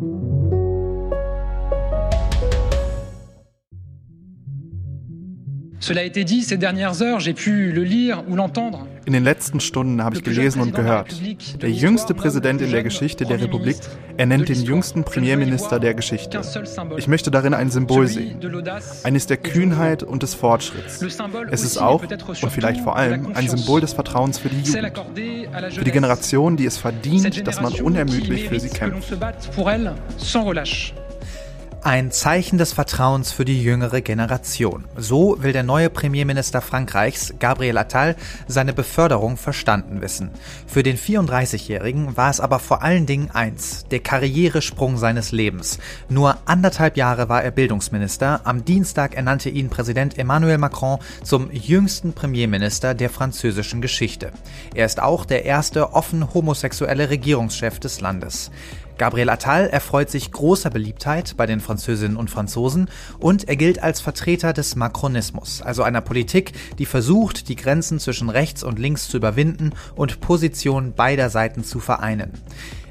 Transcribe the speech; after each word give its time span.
Thank 0.00 0.22
you. 0.22 0.39
Cela 5.80 6.02
a 6.02 6.04
été 6.04 6.24
dit, 6.24 6.42
ces 6.42 6.58
dernières 6.58 7.00
heures, 7.00 7.20
j'ai 7.20 7.32
pu 7.32 7.72
le 7.72 7.82
lire 7.82 8.22
ou 8.28 8.36
l'entendre. 8.36 8.86
In 9.06 9.12
den 9.12 9.24
letzten 9.24 9.60
Stunden 9.60 10.04
habe 10.04 10.14
ich 10.14 10.22
gelesen 10.22 10.60
und 10.60 10.74
gehört. 10.74 11.20
Der 11.62 11.70
jüngste 11.70 12.12
Präsident 12.12 12.60
in 12.60 12.70
der 12.70 12.82
Geschichte 12.82 13.24
der 13.24 13.40
Republik 13.40 13.78
ernennt 14.18 14.50
den 14.50 14.62
jüngsten 14.62 15.04
Premierminister 15.04 15.80
der 15.80 15.94
Geschichte. 15.94 16.42
Ich 16.98 17.08
möchte 17.08 17.30
darin 17.30 17.54
ein 17.54 17.70
Symbol 17.70 18.06
sehen. 18.06 18.38
Eines 19.04 19.26
der 19.26 19.38
Kühnheit 19.38 20.02
und 20.02 20.22
des 20.22 20.34
Fortschritts. 20.34 21.02
Es 21.50 21.64
ist 21.64 21.78
auch, 21.78 22.02
und 22.02 22.52
vielleicht 22.52 22.82
vor 22.82 22.96
allem, 22.96 23.32
ein 23.34 23.48
Symbol 23.48 23.80
des 23.80 23.94
Vertrauens 23.94 24.38
für 24.38 24.50
die 24.50 24.60
Jugend. 24.60 24.92
Für 25.70 25.84
die 25.84 25.90
Generation, 25.90 26.58
die 26.58 26.66
es 26.66 26.76
verdient, 26.76 27.46
dass 27.46 27.62
man 27.62 27.72
unermüdlich 27.72 28.48
für 28.48 28.60
sie 28.60 28.68
kämpft. 28.68 29.16
Ein 31.82 32.10
Zeichen 32.10 32.58
des 32.58 32.74
Vertrauens 32.74 33.32
für 33.32 33.46
die 33.46 33.62
jüngere 33.62 34.02
Generation. 34.02 34.84
So 34.98 35.42
will 35.42 35.54
der 35.54 35.62
neue 35.62 35.88
Premierminister 35.88 36.60
Frankreichs, 36.60 37.32
Gabriel 37.38 37.78
Attal, 37.78 38.16
seine 38.46 38.74
Beförderung 38.74 39.38
verstanden 39.38 40.02
wissen. 40.02 40.30
Für 40.66 40.82
den 40.82 40.98
34-Jährigen 40.98 42.18
war 42.18 42.28
es 42.28 42.38
aber 42.38 42.58
vor 42.58 42.82
allen 42.82 43.06
Dingen 43.06 43.30
eins, 43.30 43.86
der 43.90 44.00
Karrieresprung 44.00 44.98
seines 44.98 45.32
Lebens. 45.32 45.78
Nur 46.10 46.36
anderthalb 46.44 46.98
Jahre 46.98 47.30
war 47.30 47.42
er 47.42 47.50
Bildungsminister. 47.50 48.42
Am 48.44 48.66
Dienstag 48.66 49.14
ernannte 49.14 49.48
ihn 49.48 49.70
Präsident 49.70 50.18
Emmanuel 50.18 50.58
Macron 50.58 50.98
zum 51.24 51.50
jüngsten 51.50 52.12
Premierminister 52.12 52.92
der 52.92 53.08
französischen 53.08 53.80
Geschichte. 53.80 54.32
Er 54.74 54.84
ist 54.84 55.00
auch 55.00 55.24
der 55.24 55.46
erste 55.46 55.94
offen 55.94 56.34
homosexuelle 56.34 57.08
Regierungschef 57.08 57.80
des 57.80 58.02
Landes. 58.02 58.50
Gabriel 59.00 59.30
Attal 59.30 59.66
erfreut 59.66 60.10
sich 60.10 60.30
großer 60.30 60.68
Beliebtheit 60.68 61.34
bei 61.38 61.46
den 61.46 61.60
Französinnen 61.60 62.18
und 62.18 62.28
Franzosen 62.28 62.90
und 63.18 63.48
er 63.48 63.56
gilt 63.56 63.82
als 63.82 64.02
Vertreter 64.02 64.52
des 64.52 64.76
Makronismus, 64.76 65.62
also 65.62 65.82
einer 65.82 66.02
Politik, 66.02 66.52
die 66.78 66.84
versucht, 66.84 67.48
die 67.48 67.56
Grenzen 67.56 67.98
zwischen 67.98 68.28
rechts 68.28 68.62
und 68.62 68.78
links 68.78 69.08
zu 69.08 69.16
überwinden 69.16 69.72
und 69.96 70.20
Positionen 70.20 70.92
beider 70.92 71.30
Seiten 71.30 71.64
zu 71.64 71.80
vereinen. 71.80 72.32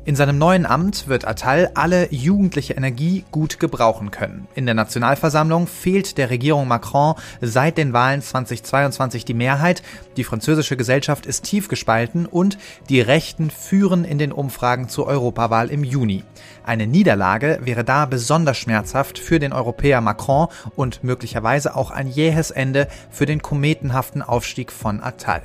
In 0.06 0.16
seinem 0.16 0.38
neuen 0.38 0.66
Amt 0.66 1.08
wird 1.08 1.28
Attal 1.28 1.72
alle 1.76 2.12
jugendliche 2.12 2.74
Energie 2.74 3.26
gut 3.32 3.60
gebrauchen 3.60 4.12
können. 4.12 4.48
In 4.56 4.66
der 4.66 4.76
Nationalversammlung 4.76 5.68
fehlt 5.68 6.18
der 6.18 6.30
Regierung 6.30 6.68
Macron 6.68 7.16
seit 7.42 7.78
den 7.78 7.94
Wahlen 7.94 8.22
2022 8.22 9.26
die 9.26 9.34
Mehrheit, 9.34 9.84
die 10.16 10.24
französische 10.24 10.78
Gesellschaft 10.78 11.26
ist 11.26 11.44
tief 11.44 11.68
gespalten 11.68 12.26
und 12.26 12.58
die 12.88 13.02
Rechten 13.02 13.52
führen 13.52 14.06
in 14.06 14.18
den 14.18 14.32
Umfragen 14.32 14.88
zur 14.88 15.06
Europawahl 15.06 15.70
im 15.70 15.84
Juni. 15.84 16.24
Eine 16.64 16.88
Niederlage 16.88 17.60
wäre 17.62 17.84
da 17.84 18.06
besonders 18.06 18.58
schmerzhaft 18.58 19.20
für 19.20 19.40
den 19.40 19.54
Europäer 19.54 20.02
Macron 20.02 20.48
und 20.76 21.04
möglicherweise 21.04 21.76
auch 21.76 21.92
ein 21.92 22.08
jähes 22.08 22.52
Ende 22.52 22.88
für 23.10 23.26
den 23.26 23.42
kometenhaften 23.42 24.22
Aufstieg 24.22 24.72
von 24.72 25.04
Attal. 25.04 25.42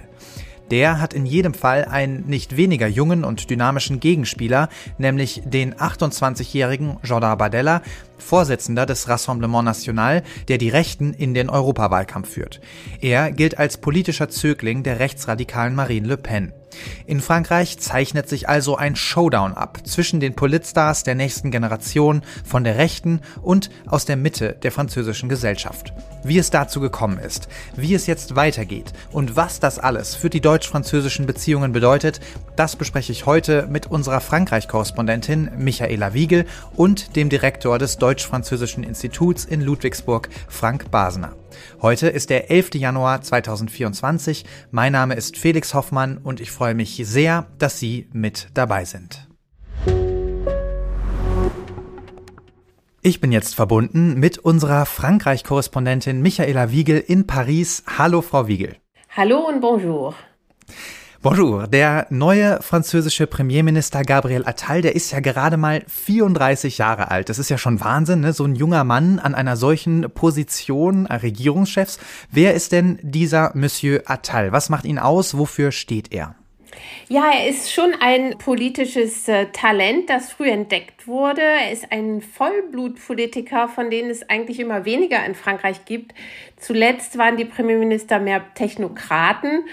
Der 0.71 1.01
hat 1.01 1.15
in 1.15 1.27
jedem 1.27 1.55
Fall 1.55 1.85
einen 1.85 2.27
nicht 2.27 2.57
weniger 2.57 2.87
jungen 2.87 3.25
und 3.25 3.51
dynamischen 3.51 4.01
Gegenspieler, 4.01 4.69
nämlich 4.99 5.43
den 5.45 5.75
28-jährigen 5.75 6.99
Jordan 7.03 7.39
Bardella, 7.39 7.83
Vorsitzender 8.19 8.87
des 8.87 9.09
Rassemblement 9.09 9.65
National, 9.65 10.23
der 10.49 10.59
die 10.59 10.71
Rechten 10.71 11.13
in 11.13 11.35
den 11.35 11.51
Europawahlkampf 11.51 12.31
führt. 12.31 12.61
Er 13.01 13.31
gilt 13.33 13.59
als 13.59 13.77
politischer 13.77 14.29
Zögling 14.29 14.83
der 14.83 14.99
rechtsradikalen 14.99 15.75
Marine 15.75 16.09
Le 16.09 16.17
Pen. 16.17 16.53
In 17.07 17.21
Frankreich 17.21 17.79
zeichnet 17.79 18.29
sich 18.29 18.49
also 18.49 18.77
ein 18.77 18.97
Showdown 18.97 19.55
ab 19.55 19.79
zwischen 19.85 20.21
den 20.21 20.35
Politstars 20.35 21.03
der 21.03 21.15
nächsten 21.15 21.51
Generation 21.51 22.23
von 22.45 22.65
der 22.65 22.77
Rechten 22.77 23.21
und 23.43 23.71
aus 23.87 24.05
der 24.05 24.17
Mitte 24.17 24.57
der 24.63 24.73
französischen 24.73 25.29
Gesellschaft. 25.29 25.93
Wie 26.23 26.39
es 26.39 26.51
dazu 26.51 26.81
gekommen 26.81 27.19
ist, 27.19 27.49
wie 27.77 27.95
es 27.95 28.07
jetzt 28.07 28.35
weitergeht 28.35 28.93
und 29.13 29.37
was 29.37 29.61
das 29.61 29.79
alles 29.79 30.15
für 30.15 30.31
die 30.31 30.41
deutsch-französischen 30.41 31.27
Beziehungen 31.27 31.73
bedeutet, 31.73 32.21
das 32.57 32.77
bespreche 32.77 33.13
ich 33.13 33.27
heute 33.27 33.67
mit 33.69 33.87
unserer 33.87 34.21
Frankreich-Korrespondentin 34.21 35.51
Michaela 35.59 36.15
Wiegel 36.15 36.47
und 36.75 37.17
dem 37.17 37.29
Direktor 37.29 37.79
des 37.79 37.99
Deutsch-Französischen 37.99 38.85
Instituts 38.85 39.45
in 39.45 39.61
Ludwigsburg, 39.61 40.29
Frank 40.49 40.91
Basener. 40.91 41.33
Heute 41.83 42.09
ist 42.09 42.31
der 42.31 42.51
11. 42.51 42.75
Januar 42.75 43.23
2024. 43.23 44.45
Mein 44.71 44.93
Name 44.93 45.15
ist 45.15 45.37
Felix 45.37 45.75
Hoffmann 45.75 46.19
und 46.19 46.41
ich 46.41 46.51
freue 46.51 46.75
mich 46.75 47.01
sehr, 47.05 47.47
dass 47.59 47.79
Sie 47.79 48.09
mit 48.13 48.49
dabei 48.55 48.85
sind. 48.85 49.29
Ich 53.07 53.21
bin 53.21 53.33
jetzt 53.33 53.55
verbunden 53.55 54.19
mit 54.19 54.39
unserer 54.39 54.87
Frankreich-Korrespondentin 54.87 56.23
Michaela 56.23 56.71
Wiegel 56.71 57.05
in 57.07 57.27
Paris. 57.27 57.85
Hallo, 57.99 58.23
Frau 58.23 58.49
Wiegel. 58.49 58.77
Hallo 59.15 59.47
und 59.47 59.61
bonjour. 59.61 60.15
Bonjour. 61.25 61.69
Der 61.69 62.07
neue 62.11 62.61
französische 62.61 63.27
Premierminister 63.27 64.03
Gabriel 64.03 64.45
Attal, 64.45 64.83
der 64.83 64.95
ist 64.95 65.11
ja 65.11 65.21
gerade 65.21 65.57
mal 65.57 65.83
34 65.87 66.77
Jahre 66.77 67.11
alt. 67.11 67.31
Das 67.31 67.39
ist 67.39 67.49
ja 67.49 67.57
schon 67.57 67.81
Wahnsinn, 67.81 68.21
ne? 68.21 68.35
So 68.35 68.45
ein 68.45 68.55
junger 68.55 68.85
Mann 68.85 69.19
an 69.19 69.35
einer 69.35 69.57
solchen 69.57 70.11
Position 70.11 71.07
äh, 71.07 71.15
Regierungschefs. 71.15 71.99
Wer 72.31 72.53
ist 72.53 72.73
denn 72.73 72.99
dieser 73.01 73.53
Monsieur 73.55 74.03
Attal? 74.05 74.53
Was 74.53 74.69
macht 74.69 74.85
ihn 74.85 74.99
aus? 74.99 75.39
Wofür 75.39 75.73
steht 75.73 76.13
er? 76.13 76.35
Ja, 77.09 77.31
er 77.33 77.49
ist 77.49 77.71
schon 77.73 77.95
ein 78.01 78.39
politisches 78.39 79.29
äh, 79.29 79.47
Talent, 79.53 80.09
das 80.09 80.33
früh 80.33 80.49
entdeckt 80.49 81.07
wurde. 81.07 81.43
Er 81.43 81.71
ist 81.71 81.93
ein 81.93 82.23
Vollblutpolitiker, 82.23 83.69
von 83.69 83.91
denen 83.91 84.11
es 84.11 84.29
eigentlich 84.31 84.59
immer 84.59 84.85
weniger 84.85 85.25
in 85.25 85.35
Frankreich 85.35 85.85
gibt. 85.85 86.15
Zuletzt 86.57 87.19
waren 87.19 87.37
die 87.37 87.45
Premierminister 87.45 88.19
mehr 88.21 88.43
Technokraten 88.55 89.65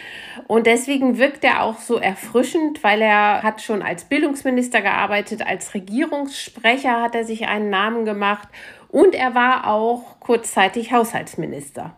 und 0.48 0.68
deswegen 0.68 1.18
wirkt 1.18 1.46
er 1.46 1.64
auch 1.64 1.80
so 1.80 1.98
erfrischend, 1.98 2.84
weil 2.84 3.02
er 3.02 3.44
hat 3.44 3.62
schon 3.62 3.82
als 3.82 4.04
Bildungsminister 4.04 4.82
gearbeitet, 4.82 5.46
als 5.46 5.74
Regierungssprecher 5.74 7.02
hat 7.02 7.16
er 7.16 7.24
sich 7.24 7.48
einen 7.48 7.70
Namen 7.70 8.04
gemacht 8.04 8.50
und 8.90 9.16
er 9.16 9.36
war 9.36 9.68
auch 9.68 10.20
kurzzeitig 10.20 10.92
Haushaltsminister. 10.92 11.96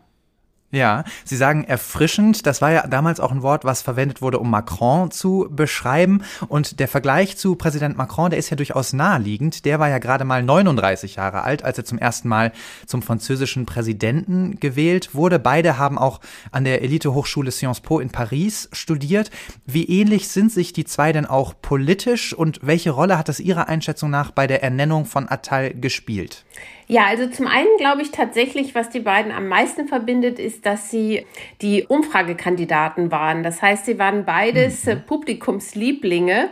Ja, 0.73 1.03
Sie 1.23 1.38
sagen 1.38 1.66
erfrischend. 1.66 2.47
Das 2.47 2.59
war 2.59 2.72
ja 2.72 2.88
damals 2.88 3.19
auch 3.19 3.31
ein 3.31 3.44
Wort, 3.44 3.63
was 3.63 3.84
verwendet 3.84 4.23
wurde, 4.23 4.39
um 4.39 4.50
Macron 4.50 5.11
zu 5.11 5.47
beschreiben. 5.51 6.23
Und 6.47 6.79
der 6.79 6.88
Vergleich 6.88 7.38
zu 7.38 7.56
Präsident 7.56 7.95
Macron, 7.95 8.31
der 8.31 8.39
ist 8.39 8.50
ja 8.50 8.57
durchaus 8.57 8.91
naheliegend. 8.91 9.66
Der 9.66 9.79
war 9.79 9.89
ja 9.89 10.00
gerade 10.00 10.25
mal 10.25 10.41
39 10.41 11.17
Jahre 11.17 11.44
alt, 11.44 11.63
als 11.63 11.78
er 11.78 11.85
zum 11.85 12.00
ersten 12.00 12.28
Mal 12.28 12.51
zum 12.88 13.03
französischen 13.03 13.67
Präsidenten 13.67 14.59
gewählt 14.59 15.13
wurde. 15.13 15.38
Beide 15.38 15.78
haben 15.78 16.00
auch 16.00 16.22
an 16.51 16.63
der 16.63 16.81
Elite-Hochschule 16.81 17.51
Sciences 17.51 17.81
Po 17.81 18.00
in 18.00 18.09
Paris 18.09 18.67
studiert. 18.73 19.29
Wie 19.67 19.85
ähnlich 19.85 20.29
sind 20.29 20.51
sich 20.51 20.73
die 20.73 20.85
zwei 20.85 21.12
denn 21.12 21.28
auch 21.28 21.53
politisch 21.62 22.33
und 22.33 22.62
welche 22.63 22.89
Rolle 22.89 23.19
hat 23.19 23.29
das 23.29 23.39
Ihrer 23.39 23.67
Einschätzung 23.67 24.09
nach 24.09 24.31
bei 24.31 24.47
der 24.47 24.63
Ernennung 24.63 25.06
von 25.06 25.29
Attal 25.29 25.75
gespielt? 25.75 26.45
Ja, 26.88 27.05
also 27.05 27.27
zum 27.27 27.47
einen 27.47 27.69
glaube 27.77 28.01
ich 28.01 28.11
tatsächlich, 28.11 28.75
was 28.75 28.89
die 28.89 28.99
beiden 28.99 29.31
am 29.31 29.47
meisten 29.47 29.88
verbindet, 29.88 30.39
ist, 30.39 30.66
dass 30.66 30.89
sie 30.89 31.25
die 31.61 31.85
Umfragekandidaten 31.88 33.11
waren. 33.11 33.44
Das 33.44 33.61
heißt, 33.61 33.85
sie 33.85 33.99
waren 33.99 34.25
beides 34.25 34.85
mhm. 34.85 35.01
Publikumslieblinge 35.05 36.49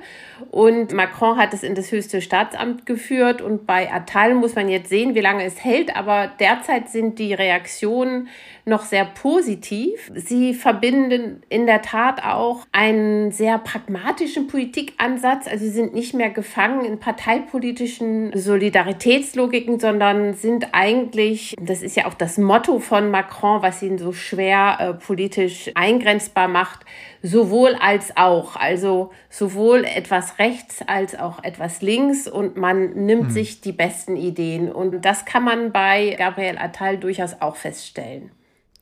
und 0.50 0.94
Macron 0.94 1.38
hat 1.38 1.54
es 1.54 1.64
in 1.64 1.76
das 1.76 1.92
höchste 1.92 2.22
Staatsamt 2.22 2.86
geführt 2.86 3.42
und 3.42 3.68
bei 3.68 3.92
Attal 3.92 4.34
muss 4.34 4.56
man 4.56 4.70
jetzt 4.70 4.90
sehen, 4.90 5.16
wie 5.16 5.22
lange 5.22 5.44
es 5.44 5.64
hält, 5.64 5.96
aber 5.96 6.32
derzeit 6.40 6.90
sind 6.90 7.20
die 7.20 7.34
Reaktionen 7.34 8.30
noch 8.66 8.84
sehr 8.84 9.06
positiv. 9.06 10.12
Sie 10.14 10.54
verbinden 10.54 11.42
in 11.50 11.66
der 11.66 11.82
Tat 11.82 12.24
auch 12.24 12.66
einen 12.72 13.32
sehr 13.32 13.58
pragmatischen 13.58 14.48
Politikansatz. 14.48 15.48
Also 15.48 15.66
sie 15.66 15.72
sind 15.72 15.94
nicht 15.94 16.14
mehr 16.14 16.30
gefangen 16.30 16.86
in 16.86 17.00
parteipolitischen 17.00 18.32
Solidaritätslogiken, 18.38 19.80
sondern 19.80 20.34
sind 20.34 20.68
eigentlich, 20.74 21.56
das 21.60 21.82
ist 21.82 21.96
ja 21.96 22.06
auch 22.06 22.14
das 22.14 22.38
Motto 22.38 22.80
von 22.80 23.10
Macron, 23.10 23.62
was 23.62 23.82
ihn 23.82 23.98
so 23.98 24.12
schwer 24.12 24.78
äh, 24.80 24.94
politisch 24.94 25.72
eingrenzbar 25.76 26.48
macht, 26.48 26.82
sowohl 27.22 27.76
als 27.80 28.16
auch. 28.18 28.56
Also 28.56 29.12
sowohl 29.30 29.86
etwas 29.86 30.40
rechts 30.40 30.82
als 30.88 31.18
auch 31.18 31.44
etwas 31.44 31.82
links 31.82 32.28
und 32.28 32.58
man 32.58 32.94
nimmt 32.94 33.26
hm. 33.26 33.32
sich 33.32 33.62
die 33.62 33.72
besten 33.72 34.16
Ideen. 34.16 34.72
Und 34.72 35.06
das 35.06 35.26
kann 35.26 35.44
man 35.44 35.72
bei 35.72 36.16
Gabriel 36.18 36.58
Attal 36.58 36.98
durchaus 36.98 37.38
auch 37.40 37.56
feststellen. 37.56 38.32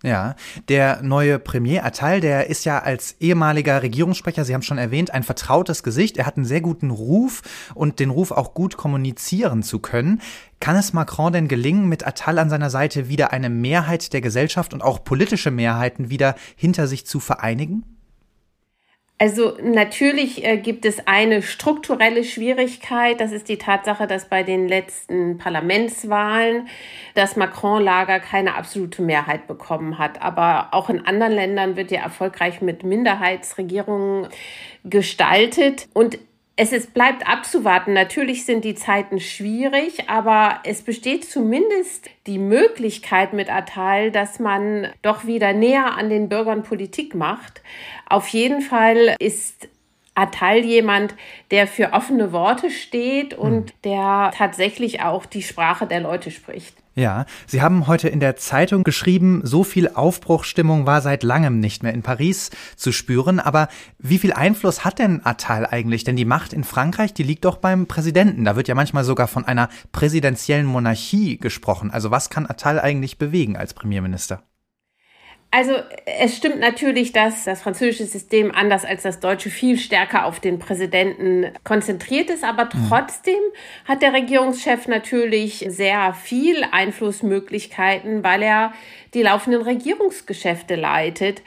Ja, 0.02 0.36
der 0.70 1.02
neue 1.02 1.40
Premier 1.40 1.84
Attal, 1.84 2.22
der 2.22 2.50
ist 2.50 2.64
ja 2.64 2.80
als 2.80 3.18
ehemaliger 3.20 3.84
Regierungssprecher, 3.84 4.46
Sie 4.46 4.54
haben 4.54 4.62
schon 4.62 4.78
erwähnt, 4.78 5.14
ein 5.14 5.24
vertrautes 5.24 5.84
Gesicht. 5.84 6.18
Er 6.18 6.26
hat 6.26 6.38
einen 6.38 6.46
sehr 6.46 6.62
guten 6.62 6.90
Ruf 6.90 7.42
und 7.76 8.00
den 8.00 8.10
Ruf 8.10 8.32
auch 8.32 8.54
gut 8.54 8.78
kommunizieren 8.78 9.62
zu 9.62 9.80
können. 9.80 10.22
Kann 10.62 10.78
es 10.78 10.94
Macron 10.94 11.34
denn 11.34 11.50
gelingen, 11.50 11.90
mit 11.90 12.08
Attal 12.08 12.40
an 12.40 12.50
seiner 12.50 12.70
Seite 12.70 13.10
wieder 13.10 13.34
eine 13.34 13.50
Mehrheit 13.50 14.14
der 14.14 14.22
Gesellschaft 14.22 14.74
und 14.74 14.82
auch 14.82 15.04
politische 15.04 15.52
Mehrheiten 15.52 16.10
wieder 16.10 16.36
hinter 16.56 16.88
sich 16.88 17.06
zu 17.06 17.20
vereinigen? 17.20 17.99
Also 19.22 19.58
natürlich 19.62 20.46
äh, 20.46 20.56
gibt 20.58 20.86
es 20.86 21.06
eine 21.06 21.42
strukturelle 21.42 22.24
Schwierigkeit. 22.24 23.20
Das 23.20 23.34
ist 23.34 23.50
die 23.50 23.58
Tatsache, 23.58 24.08
dass 24.08 24.30
bei 24.30 24.44
den 24.44 24.70
letzten 24.70 25.38
Parlamentswahlen 25.38 26.70
das 27.16 27.36
Macron-Lager 27.36 28.22
keine 28.22 28.56
absolute 28.56 29.02
Mehrheit 29.02 29.46
bekommen 29.46 29.98
hat. 29.98 30.22
Aber 30.22 30.70
auch 30.72 30.90
in 30.90 31.06
anderen 31.06 31.34
Ländern 31.34 31.76
wird 31.76 31.92
ja 31.92 32.02
erfolgreich 32.02 32.62
mit 32.62 32.84
Minderheitsregierungen 32.84 34.30
gestaltet. 34.86 35.90
Und 35.94 36.18
es 36.62 36.74
ist, 36.74 36.94
bleibt 36.94 37.26
abzuwarten. 37.26 37.94
Natürlich 37.94 38.44
sind 38.44 38.66
die 38.66 38.76
Zeiten 38.76 39.22
schwierig, 39.22 40.10
aber 40.10 40.60
es 40.66 40.82
besteht 40.82 41.24
zumindest 41.24 42.10
die 42.28 42.38
Möglichkeit 42.38 43.32
mit 43.32 43.50
Attal, 43.50 44.12
dass 44.12 44.40
man 44.40 44.90
doch 45.02 45.26
wieder 45.26 45.54
näher 45.54 45.98
an 45.98 46.10
den 46.10 46.28
Bürgern 46.28 46.64
Politik 46.64 47.16
macht. 47.16 47.62
Auf 48.10 48.28
jeden 48.28 48.60
Fall 48.60 49.16
ist 49.20 49.70
Attal 50.20 50.60
jemand, 50.60 51.16
der 51.52 51.68
für 51.68 51.94
offene 51.94 52.32
Worte 52.32 52.70
steht 52.70 53.34
und 53.34 53.70
hm. 53.70 53.76
der 53.84 54.32
tatsächlich 54.36 55.02
auch 55.02 55.26
die 55.26 55.42
Sprache 55.42 55.88
der 55.88 56.02
Leute 56.02 56.32
spricht. 56.32 56.76
Ja, 56.96 57.26
Sie 57.48 57.62
haben 57.62 57.88
heute 57.88 58.10
in 58.10 58.20
der 58.20 58.36
Zeitung 58.36 58.84
geschrieben, 58.84 59.40
so 59.46 59.64
viel 59.64 59.88
Aufbruchstimmung 59.88 60.86
war 60.86 61.00
seit 61.00 61.24
langem 61.24 61.62
nicht 61.62 61.82
mehr 61.82 61.94
in 61.94 62.02
Paris 62.02 62.50
zu 62.76 62.92
spüren. 62.92 63.40
Aber 63.40 63.70
wie 64.00 64.18
viel 64.18 64.34
Einfluss 64.34 64.84
hat 64.84 65.00
denn 65.00 65.22
Attal 65.24 65.66
eigentlich? 65.66 66.04
Denn 66.04 66.18
die 66.18 66.26
Macht 66.26 66.52
in 66.52 66.66
Frankreich, 66.66 67.14
die 67.14 67.24
liegt 67.24 67.46
doch 67.46 67.56
beim 67.56 67.88
Präsidenten. 67.88 68.44
Da 68.44 68.58
wird 68.58 68.68
ja 68.68 68.76
manchmal 68.76 69.06
sogar 69.06 69.30
von 69.30 69.46
einer 69.46 69.70
präsidentiellen 69.94 70.66
Monarchie 70.66 71.38
gesprochen. 71.38 71.90
Also 71.90 72.12
was 72.12 72.30
kann 72.30 72.46
Attal 72.46 72.82
eigentlich 72.82 73.18
bewegen 73.18 73.56
als 73.56 73.74
Premierminister? 73.74 74.44
Also 75.52 75.74
es 76.06 76.38
stimmt 76.38 76.60
natürlich, 76.60 77.12
dass 77.12 77.46
das 77.46 77.64
französische 77.64 78.06
System 78.06 78.52
anders 78.54 78.86
als 78.86 79.02
das 79.02 79.20
deutsche 79.20 79.50
viel 79.50 79.80
stärker 79.80 80.26
auf 80.26 80.40
den 80.40 80.60
Präsidenten 80.60 81.52
konzentriert 81.64 82.30
ist, 82.30 82.44
aber 82.44 82.66
mhm. 82.66 82.86
trotzdem 82.88 83.40
hat 83.86 84.04
der 84.04 84.14
Regierungschef 84.14 84.88
natürlich 84.88 85.66
sehr 85.68 86.14
viel 86.14 86.64
Einflussmöglichkeiten, 86.72 88.24
weil 88.24 88.44
er 88.44 88.74
die 89.16 89.24
laufenden 89.24 89.64
Regierungsgeschäfte 89.64 90.76
leitet. 90.76 91.42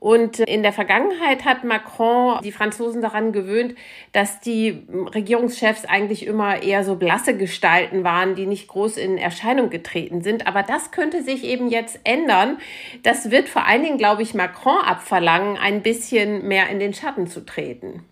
Und 0.00 0.38
in 0.38 0.62
der 0.62 0.72
Vergangenheit 0.72 1.44
hat 1.44 1.64
Macron 1.64 2.40
die 2.42 2.52
Franzosen 2.52 3.02
daran 3.02 3.32
gewöhnt, 3.32 3.74
dass 4.12 4.40
die 4.40 4.86
Regierungschefs 5.14 5.84
eigentlich 5.84 6.26
immer 6.26 6.62
eher 6.62 6.84
so 6.84 6.94
blasse 6.94 7.36
Gestalten 7.36 8.04
waren, 8.04 8.34
die 8.34 8.46
nicht 8.46 8.68
groß 8.68 8.96
in 8.96 9.18
Erscheinung 9.18 9.70
getreten 9.70 10.22
sind. 10.22 10.46
Aber 10.46 10.62
das 10.62 10.92
könnte 10.92 11.22
sich 11.22 11.44
eben 11.44 11.68
jetzt 11.68 11.98
ändern. 12.04 12.58
Das 13.02 13.30
wird 13.30 13.48
vor 13.48 13.66
allen 13.66 13.82
Dingen, 13.82 13.98
glaube 13.98 14.22
ich, 14.22 14.34
Macron 14.34 14.78
abverlangen, 14.84 15.56
ein 15.56 15.82
bisschen 15.82 16.46
mehr 16.46 16.68
in 16.68 16.78
den 16.78 16.94
Schatten 16.94 17.26
zu 17.26 17.44
treten. 17.44 18.04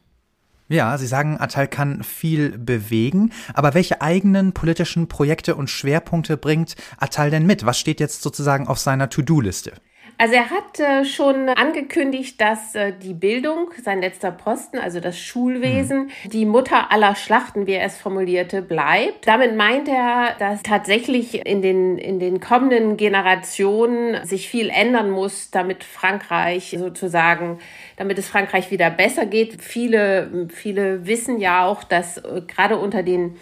Ja, 0.68 0.98
Sie 0.98 1.06
sagen, 1.06 1.36
Attal 1.38 1.68
kann 1.68 2.02
viel 2.02 2.58
bewegen, 2.58 3.30
aber 3.54 3.74
welche 3.74 4.02
eigenen 4.02 4.52
politischen 4.52 5.06
Projekte 5.06 5.54
und 5.54 5.70
Schwerpunkte 5.70 6.36
bringt 6.36 6.74
Attal 6.98 7.30
denn 7.30 7.46
mit? 7.46 7.64
Was 7.64 7.78
steht 7.78 8.00
jetzt 8.00 8.22
sozusagen 8.22 8.66
auf 8.66 8.80
seiner 8.80 9.08
To-Do-Liste? 9.08 9.74
Also 10.18 10.34
er 10.34 10.48
hat 10.50 10.80
äh, 10.80 11.04
schon 11.04 11.50
angekündigt, 11.50 12.40
dass 12.40 12.74
äh, 12.74 12.92
die 12.92 13.12
Bildung, 13.12 13.70
sein 13.82 14.00
letzter 14.00 14.30
Posten, 14.30 14.78
also 14.78 14.98
das 14.98 15.18
Schulwesen, 15.20 16.10
mhm. 16.24 16.30
die 16.30 16.46
Mutter 16.46 16.90
aller 16.90 17.14
Schlachten, 17.14 17.66
wie 17.66 17.72
er 17.72 17.84
es 17.84 17.98
formulierte, 17.98 18.62
bleibt. 18.62 19.26
Damit 19.26 19.56
meint 19.56 19.88
er, 19.88 20.34
dass 20.38 20.62
tatsächlich 20.62 21.46
in 21.46 21.60
den, 21.60 21.98
in 21.98 22.18
den 22.18 22.40
kommenden 22.40 22.96
Generationen 22.96 24.24
sich 24.24 24.48
viel 24.48 24.70
ändern 24.70 25.10
muss, 25.10 25.50
damit 25.50 25.84
Frankreich 25.84 26.74
sozusagen, 26.78 27.58
damit 27.98 28.18
es 28.18 28.26
Frankreich 28.26 28.70
wieder 28.70 28.88
besser 28.88 29.26
geht. 29.26 29.60
Viele, 29.60 30.48
viele 30.48 31.06
wissen 31.06 31.38
ja 31.38 31.66
auch, 31.66 31.84
dass 31.84 32.18
äh, 32.18 32.40
gerade 32.46 32.78
unter 32.78 33.02
den 33.02 33.36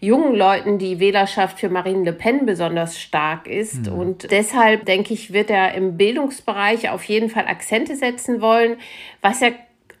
jungen 0.00 0.34
Leuten 0.34 0.78
die 0.78 1.00
Wählerschaft 1.00 1.58
für 1.58 1.68
Marine 1.68 2.04
Le 2.04 2.12
Pen 2.12 2.46
besonders 2.46 3.00
stark 3.00 3.46
ist. 3.46 3.86
Mhm. 3.86 3.98
Und 3.98 4.30
deshalb, 4.30 4.84
denke 4.84 5.14
ich, 5.14 5.32
wird 5.32 5.50
er 5.50 5.74
im 5.74 5.96
Bildungsbereich 5.96 6.90
auf 6.90 7.04
jeden 7.04 7.30
Fall 7.30 7.46
Akzente 7.46 7.96
setzen 7.96 8.40
wollen. 8.40 8.76
Was 9.20 9.42
er 9.42 9.52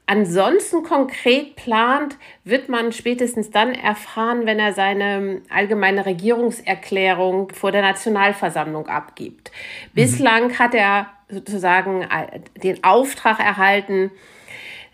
ansonsten 0.06 0.84
konkret 0.84 1.56
plant, 1.56 2.16
wird 2.44 2.68
man 2.68 2.92
spätestens 2.92 3.50
dann 3.50 3.72
erfahren, 3.72 4.46
wenn 4.46 4.58
er 4.58 4.72
seine 4.72 5.42
allgemeine 5.50 6.06
Regierungserklärung 6.06 7.50
vor 7.52 7.72
der 7.72 7.82
Nationalversammlung 7.82 8.86
abgibt. 8.86 9.50
Mhm. 9.50 9.94
Bislang 9.94 10.58
hat 10.58 10.74
er 10.74 11.08
sozusagen 11.28 12.02
äh, 12.02 12.40
den 12.62 12.84
Auftrag 12.84 13.40
erhalten, 13.40 14.12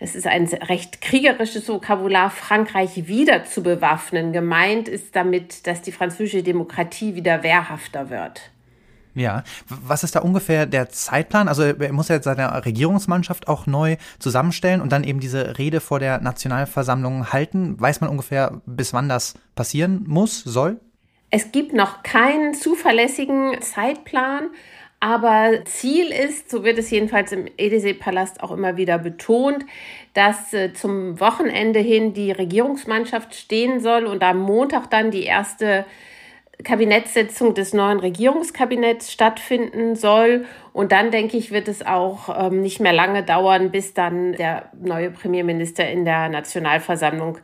es 0.03 0.15
ist 0.15 0.27
ein 0.27 0.45
recht 0.47 0.99
kriegerisches 0.99 1.69
Vokabular, 1.69 2.29
Frankreich 2.29 3.07
wieder 3.07 3.45
zu 3.45 3.63
bewaffnen. 3.63 4.33
Gemeint 4.33 4.89
ist 4.89 5.15
damit, 5.15 5.65
dass 5.65 5.81
die 5.81 5.93
französische 5.93 6.43
Demokratie 6.43 7.15
wieder 7.15 7.41
wehrhafter 7.41 8.09
wird. 8.09 8.51
Ja, 9.15 9.43
was 9.69 10.03
ist 10.03 10.15
da 10.15 10.19
ungefähr 10.19 10.65
der 10.65 10.89
Zeitplan? 10.89 11.47
Also 11.47 11.63
er 11.63 11.93
muss 11.93 12.09
ja 12.09 12.15
jetzt 12.15 12.25
seine 12.25 12.65
Regierungsmannschaft 12.65 13.47
auch 13.47 13.65
neu 13.65 13.95
zusammenstellen 14.19 14.81
und 14.81 14.91
dann 14.91 15.05
eben 15.05 15.21
diese 15.21 15.57
Rede 15.57 15.79
vor 15.79 15.99
der 15.99 16.19
Nationalversammlung 16.19 17.31
halten. 17.31 17.79
Weiß 17.79 18.01
man 18.01 18.09
ungefähr, 18.09 18.61
bis 18.65 18.91
wann 18.91 19.07
das 19.07 19.35
passieren 19.55 20.03
muss, 20.05 20.43
soll? 20.43 20.81
Es 21.29 21.53
gibt 21.53 21.73
noch 21.73 22.03
keinen 22.03 22.53
zuverlässigen 22.55 23.61
Zeitplan. 23.61 24.49
Aber 25.03 25.65
Ziel 25.65 26.13
ist, 26.13 26.49
so 26.49 26.63
wird 26.63 26.77
es 26.77 26.89
jedenfalls 26.89 27.33
im 27.33 27.43
Élysée-Palast 27.57 28.41
auch 28.41 28.51
immer 28.51 28.77
wieder 28.77 28.97
betont, 28.97 29.65
dass 30.13 30.53
äh, 30.53 30.71
zum 30.71 31.19
Wochenende 31.19 31.81
hin 31.81 32.13
die 32.13 32.31
Regierungsmannschaft 32.31 33.35
stehen 33.35 33.81
soll 33.81 34.05
und 34.05 34.23
am 34.23 34.39
Montag 34.39 34.89
dann 34.89 35.11
die 35.11 35.23
erste 35.23 35.83
Kabinettssitzung 36.63 37.53
des 37.53 37.73
neuen 37.73 37.99
Regierungskabinetts 37.99 39.11
stattfinden 39.11 39.97
soll. 39.97 40.45
Und 40.73 40.91
dann, 40.91 41.11
denke 41.11 41.37
ich, 41.37 41.51
wird 41.51 41.67
es 41.67 41.85
auch 41.85 42.47
ähm, 42.47 42.61
nicht 42.61 42.79
mehr 42.79 42.93
lange 42.93 43.23
dauern, 43.23 43.71
bis 43.71 43.93
dann 43.93 44.33
der 44.33 44.69
neue 44.81 45.11
Premierminister 45.11 45.87
in 45.87 46.03
der 46.03 46.29
Nationalversammlung 46.29 47.37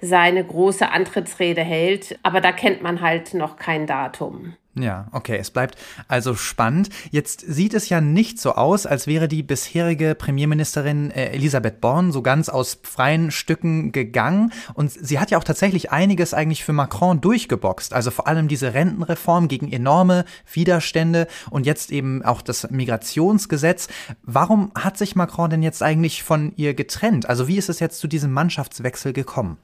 seine 0.00 0.44
große 0.44 0.90
Antrittsrede 0.90 1.62
hält. 1.62 2.18
Aber 2.22 2.42
da 2.42 2.52
kennt 2.52 2.82
man 2.82 3.00
halt 3.00 3.32
noch 3.32 3.56
kein 3.56 3.86
Datum. 3.86 4.54
Ja, 4.76 5.06
okay, 5.12 5.36
es 5.38 5.52
bleibt 5.52 5.78
also 6.08 6.34
spannend. 6.34 6.88
Jetzt 7.12 7.40
sieht 7.40 7.74
es 7.74 7.88
ja 7.88 8.00
nicht 8.00 8.40
so 8.40 8.54
aus, 8.54 8.86
als 8.86 9.06
wäre 9.06 9.28
die 9.28 9.44
bisherige 9.44 10.16
Premierministerin 10.16 11.12
äh, 11.12 11.26
Elisabeth 11.26 11.80
Born 11.80 12.10
so 12.10 12.22
ganz 12.22 12.48
aus 12.48 12.80
freien 12.82 13.30
Stücken 13.30 13.92
gegangen. 13.92 14.52
Und 14.74 14.90
sie 14.90 15.20
hat 15.20 15.30
ja 15.30 15.38
auch 15.38 15.44
tatsächlich 15.44 15.92
einiges 15.92 16.34
eigentlich 16.34 16.64
für 16.64 16.72
Macron 16.72 17.20
durchgeboxt. 17.20 17.92
Also 17.92 18.10
vor 18.10 18.26
allem 18.26 18.48
diese 18.48 18.74
Rentenreform 18.74 19.46
gegen 19.46 19.70
enorme 19.70 20.24
Widerstände 20.52 21.28
und 21.50 21.66
jetzt 21.66 21.92
eben 21.92 22.24
auch 22.24 22.42
das 22.42 22.68
Migrationsgesetz. 22.76 23.88
Warum 24.22 24.72
hat 24.74 24.98
sich 24.98 25.16
Macron 25.16 25.50
denn 25.50 25.62
jetzt 25.62 25.82
eigentlich 25.82 26.22
von 26.22 26.52
ihr 26.56 26.74
getrennt? 26.74 27.28
Also 27.28 27.48
wie 27.48 27.56
ist 27.56 27.68
es 27.68 27.80
jetzt 27.80 27.98
zu 27.98 28.08
diesem 28.08 28.32
Mannschaftswechsel 28.32 29.12
gekommen? 29.12 29.58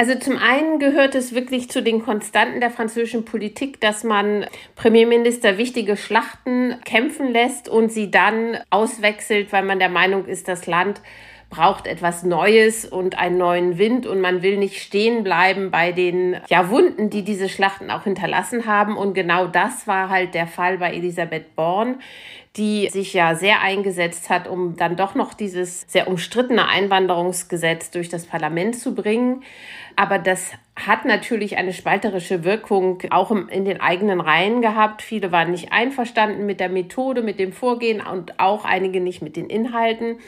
Also 0.00 0.14
zum 0.14 0.36
einen 0.38 0.78
gehört 0.78 1.16
es 1.16 1.34
wirklich 1.34 1.70
zu 1.70 1.82
den 1.82 2.04
Konstanten 2.04 2.60
der 2.60 2.70
französischen 2.70 3.24
Politik, 3.24 3.80
dass 3.80 4.04
man 4.04 4.46
Premierminister 4.76 5.58
wichtige 5.58 5.96
Schlachten 5.96 6.76
kämpfen 6.84 7.32
lässt 7.32 7.68
und 7.68 7.90
sie 7.90 8.08
dann 8.08 8.58
auswechselt, 8.70 9.52
weil 9.52 9.64
man 9.64 9.80
der 9.80 9.88
Meinung 9.88 10.24
ist, 10.26 10.46
das 10.46 10.66
Land 10.66 11.02
braucht 11.50 11.86
etwas 11.86 12.22
Neues 12.24 12.84
und 12.84 13.18
einen 13.18 13.38
neuen 13.38 13.78
Wind 13.78 14.06
und 14.06 14.20
man 14.20 14.42
will 14.42 14.58
nicht 14.58 14.82
stehen 14.82 15.24
bleiben 15.24 15.70
bei 15.70 15.92
den 15.92 16.36
ja, 16.48 16.68
Wunden, 16.68 17.08
die 17.08 17.22
diese 17.22 17.48
Schlachten 17.48 17.90
auch 17.90 18.04
hinterlassen 18.04 18.66
haben. 18.66 18.96
Und 18.96 19.14
genau 19.14 19.46
das 19.46 19.86
war 19.86 20.10
halt 20.10 20.34
der 20.34 20.46
Fall 20.46 20.78
bei 20.78 20.92
Elisabeth 20.92 21.56
Born, 21.56 22.00
die 22.56 22.88
sich 22.88 23.14
ja 23.14 23.34
sehr 23.34 23.62
eingesetzt 23.62 24.28
hat, 24.28 24.46
um 24.46 24.76
dann 24.76 24.96
doch 24.96 25.14
noch 25.14 25.32
dieses 25.32 25.82
sehr 25.90 26.08
umstrittene 26.08 26.68
Einwanderungsgesetz 26.68 27.90
durch 27.90 28.10
das 28.10 28.26
Parlament 28.26 28.76
zu 28.76 28.94
bringen. 28.94 29.42
Aber 29.96 30.18
das 30.18 30.52
hat 30.76 31.06
natürlich 31.06 31.56
eine 31.56 31.72
spalterische 31.72 32.44
Wirkung 32.44 33.02
auch 33.10 33.30
in 33.30 33.64
den 33.64 33.80
eigenen 33.80 34.20
Reihen 34.20 34.60
gehabt. 34.60 35.02
Viele 35.02 35.32
waren 35.32 35.50
nicht 35.50 35.72
einverstanden 35.72 36.46
mit 36.46 36.60
der 36.60 36.68
Methode, 36.68 37.22
mit 37.22 37.40
dem 37.40 37.52
Vorgehen 37.52 38.00
und 38.00 38.38
auch 38.38 38.64
einige 38.64 39.00
nicht 39.00 39.22
mit 39.22 39.36
den 39.36 39.48
Inhalten. 39.48 40.18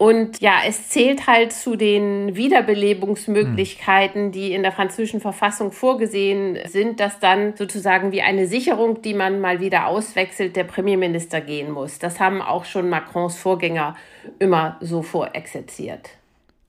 Und 0.00 0.40
ja, 0.40 0.60
es 0.66 0.88
zählt 0.88 1.26
halt 1.26 1.52
zu 1.52 1.76
den 1.76 2.34
Wiederbelebungsmöglichkeiten, 2.34 4.32
die 4.32 4.54
in 4.54 4.62
der 4.62 4.72
französischen 4.72 5.20
Verfassung 5.20 5.72
vorgesehen 5.72 6.58
sind, 6.66 7.00
dass 7.00 7.20
dann 7.20 7.54
sozusagen 7.54 8.10
wie 8.10 8.22
eine 8.22 8.46
Sicherung, 8.46 9.02
die 9.02 9.12
man 9.12 9.42
mal 9.42 9.60
wieder 9.60 9.88
auswechselt, 9.88 10.56
der 10.56 10.64
Premierminister 10.64 11.42
gehen 11.42 11.70
muss. 11.70 11.98
Das 11.98 12.18
haben 12.18 12.40
auch 12.40 12.64
schon 12.64 12.88
Macrons 12.88 13.36
Vorgänger 13.36 13.94
immer 14.38 14.78
so 14.80 15.02
vorexerziert. 15.02 16.08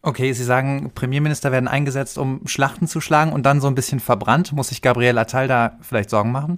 Okay, 0.02 0.34
Sie 0.34 0.44
sagen, 0.44 0.92
Premierminister 0.94 1.54
werden 1.54 1.70
eingesetzt, 1.70 2.18
um 2.18 2.46
Schlachten 2.48 2.86
zu 2.86 3.00
schlagen 3.00 3.32
und 3.32 3.46
dann 3.46 3.62
so 3.62 3.68
ein 3.68 3.76
bisschen 3.76 4.02
verbrannt. 4.02 4.52
Muss 4.52 4.68
sich 4.68 4.82
Gabriel 4.82 5.18
Attal 5.18 5.48
da 5.48 5.78
vielleicht 5.80 6.10
Sorgen 6.10 6.34
machen? 6.34 6.58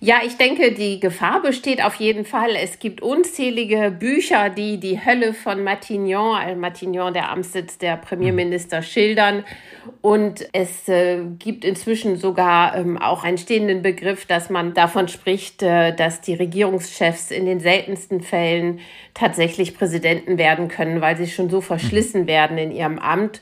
Ja, 0.00 0.16
ich 0.22 0.36
denke, 0.36 0.72
die 0.72 1.00
Gefahr 1.00 1.40
besteht 1.40 1.82
auf 1.82 1.94
jeden 1.94 2.26
Fall. 2.26 2.56
Es 2.56 2.78
gibt 2.78 3.00
unzählige 3.00 3.90
Bücher, 3.90 4.50
die 4.50 4.78
die 4.78 5.02
Hölle 5.02 5.32
von 5.32 5.64
Matignon, 5.64 6.36
also 6.36 6.60
Matignon, 6.60 7.14
der 7.14 7.30
Amtssitz 7.30 7.78
der 7.78 7.96
Premierminister, 7.96 8.82
schildern. 8.82 9.44
Und 10.02 10.46
es 10.52 10.88
äh, 10.88 11.22
gibt 11.38 11.64
inzwischen 11.64 12.16
sogar 12.16 12.76
ähm, 12.76 12.98
auch 12.98 13.24
einen 13.24 13.38
stehenden 13.38 13.80
Begriff, 13.80 14.26
dass 14.26 14.50
man 14.50 14.74
davon 14.74 15.08
spricht, 15.08 15.62
äh, 15.62 15.94
dass 15.94 16.20
die 16.20 16.34
Regierungschefs 16.34 17.30
in 17.30 17.46
den 17.46 17.60
seltensten 17.60 18.20
Fällen 18.20 18.80
tatsächlich 19.14 19.76
Präsidenten 19.76 20.36
werden 20.36 20.68
können, 20.68 21.00
weil 21.00 21.16
sie 21.16 21.28
schon 21.28 21.48
so 21.48 21.60
verschlissen 21.60 22.22
mhm. 22.22 22.26
werden 22.26 22.58
in 22.58 22.72
ihrem 22.72 22.98
Amt. 22.98 23.40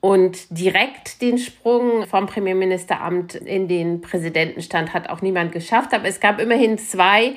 Und 0.00 0.38
direkt 0.56 1.20
den 1.22 1.38
Sprung 1.38 2.06
vom 2.06 2.26
Premierministeramt 2.26 3.34
in 3.34 3.66
den 3.66 4.00
Präsidentenstand 4.00 4.94
hat 4.94 5.10
auch 5.10 5.22
niemand 5.22 5.47
geschafft. 5.48 5.94
Aber 5.94 6.06
es 6.06 6.20
gab 6.20 6.40
immerhin 6.40 6.78
zwei, 6.78 7.34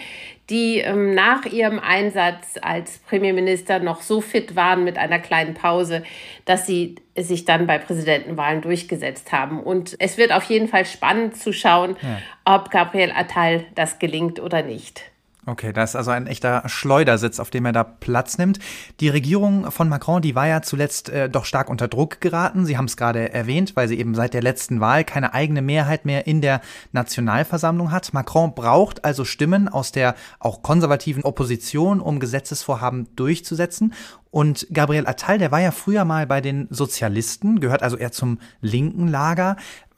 die 0.49 0.79
ähm, 0.79 1.13
nach 1.13 1.45
ihrem 1.45 1.79
Einsatz 1.79 2.59
als 2.61 2.99
Premierminister 2.99 3.79
noch 3.79 4.01
so 4.01 4.19
fit 4.19 4.55
waren 4.55 4.83
mit 4.83 4.97
einer 4.97 5.19
kleinen 5.19 5.53
Pause, 5.53 6.03
dass 6.45 6.65
sie 6.65 6.95
sich 7.15 7.45
dann 7.45 7.67
bei 7.67 7.77
Präsidentenwahlen 7.77 8.61
durchgesetzt 8.61 9.31
haben. 9.31 9.61
Und 9.61 9.95
es 9.99 10.17
wird 10.17 10.33
auf 10.33 10.43
jeden 10.43 10.67
Fall 10.67 10.85
spannend 10.85 11.37
zu 11.37 11.53
schauen, 11.53 11.95
ja. 12.01 12.21
ob 12.43 12.69
Gabriel 12.69 13.13
Attal 13.15 13.65
das 13.75 13.99
gelingt 13.99 14.39
oder 14.39 14.61
nicht. 14.61 15.10
Okay, 15.47 15.73
das 15.73 15.91
ist 15.91 15.95
also 15.95 16.11
ein 16.11 16.27
echter 16.27 16.61
Schleudersitz, 16.67 17.39
auf 17.39 17.49
dem 17.49 17.65
er 17.65 17.71
da 17.71 17.83
Platz 17.83 18.37
nimmt. 18.37 18.59
Die 18.99 19.09
Regierung 19.09 19.71
von 19.71 19.89
Macron, 19.89 20.21
die 20.21 20.35
war 20.35 20.47
ja 20.47 20.61
zuletzt 20.61 21.09
äh, 21.09 21.31
doch 21.31 21.45
stark 21.45 21.67
unter 21.67 21.87
Druck 21.87 22.21
geraten. 22.21 22.67
Sie 22.67 22.77
haben 22.77 22.85
es 22.85 22.95
gerade 22.95 23.33
erwähnt, 23.33 23.75
weil 23.75 23.87
sie 23.87 23.97
eben 23.97 24.13
seit 24.13 24.35
der 24.35 24.43
letzten 24.43 24.81
Wahl 24.81 25.03
keine 25.03 25.33
eigene 25.33 25.63
Mehrheit 25.63 26.05
mehr 26.05 26.27
in 26.27 26.41
der 26.41 26.61
Nationalversammlung 26.91 27.91
hat. 27.91 28.13
Macron 28.13 28.53
braucht 28.53 29.03
also 29.03 29.25
Stimmen 29.25 29.67
aus 29.67 29.91
der 29.91 30.13
auch 30.37 30.61
konservativen 30.61 31.23
Opposition, 31.23 32.01
um 32.01 32.19
Gesetzesvorhaben 32.19 33.07
durchzusetzen. 33.15 33.95
Und 34.29 34.67
Gabriel 34.71 35.07
Attal, 35.07 35.39
der 35.39 35.51
war 35.51 35.59
ja 35.59 35.71
früher 35.71 36.05
mal 36.05 36.25
bei 36.27 36.39
den 36.39 36.67
Sozialisten, 36.69 37.59
gehört 37.59 37.83
also 37.83 37.97
eher 37.97 38.13
zum 38.13 38.39
linken 38.61 39.07
Lager. 39.07 39.57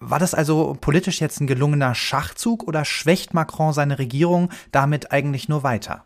War 0.09 0.19
das 0.19 0.33
also 0.33 0.75
politisch 0.79 1.21
jetzt 1.21 1.39
ein 1.39 1.47
gelungener 1.47 1.95
Schachzug 1.95 2.67
oder 2.67 2.85
schwächt 2.85 3.33
Macron 3.33 3.73
seine 3.73 3.99
Regierung 3.99 4.49
damit 4.71 5.11
eigentlich 5.11 5.49
nur 5.49 5.63
weiter? 5.63 6.05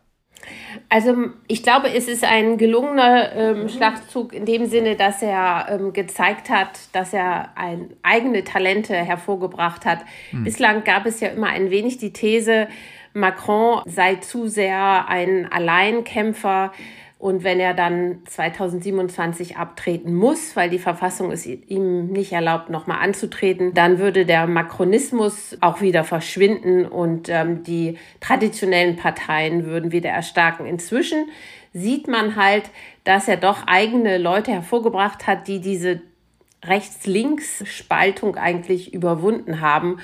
Also 0.88 1.16
ich 1.48 1.62
glaube, 1.62 1.92
es 1.92 2.08
ist 2.08 2.24
ein 2.24 2.58
gelungener 2.58 3.32
ähm, 3.34 3.68
Schlachtzug 3.68 4.32
in 4.32 4.46
dem 4.46 4.66
Sinne, 4.66 4.96
dass 4.96 5.20
er 5.20 5.66
ähm, 5.68 5.92
gezeigt 5.92 6.48
hat, 6.48 6.78
dass 6.92 7.12
er 7.12 7.56
ein, 7.56 7.90
eigene 8.02 8.44
Talente 8.44 8.94
hervorgebracht 8.94 9.84
hat. 9.84 10.00
Hm. 10.30 10.44
Bislang 10.44 10.84
gab 10.84 11.06
es 11.06 11.20
ja 11.20 11.28
immer 11.28 11.48
ein 11.48 11.70
wenig 11.70 11.98
die 11.98 12.12
These, 12.12 12.68
Macron 13.14 13.82
sei 13.86 14.16
zu 14.16 14.48
sehr 14.48 15.08
ein 15.08 15.50
Alleinkämpfer 15.50 16.72
und 17.18 17.42
wenn 17.42 17.58
er 17.58 17.74
dann 17.74 18.22
2027 18.26 19.56
abtreten 19.56 20.14
muss, 20.14 20.54
weil 20.54 20.70
die 20.70 20.78
Verfassung 20.78 21.32
es 21.32 21.46
ihm 21.46 22.06
nicht 22.06 22.32
erlaubt, 22.32 22.70
nochmal 22.70 23.00
anzutreten, 23.02 23.74
dann 23.74 23.98
würde 23.98 24.24
der 24.24 24.46
Makronismus 24.46 25.58
auch 25.60 25.80
wieder 25.80 26.04
verschwinden 26.04 26.86
und 26.86 27.28
ähm, 27.28 27.64
die 27.64 27.98
traditionellen 28.20 28.94
Parteien 28.94 29.66
würden 29.66 29.90
wieder 29.90 30.10
erstarken. 30.10 30.64
Inzwischen 30.64 31.28
sieht 31.72 32.06
man 32.06 32.36
halt, 32.36 32.70
dass 33.02 33.26
er 33.26 33.36
doch 33.36 33.66
eigene 33.66 34.18
Leute 34.18 34.52
hervorgebracht 34.52 35.26
hat, 35.26 35.48
die 35.48 35.60
diese 35.60 36.00
Rechts-Links-Spaltung 36.64 38.36
eigentlich 38.36 38.94
überwunden 38.94 39.60
haben 39.60 39.98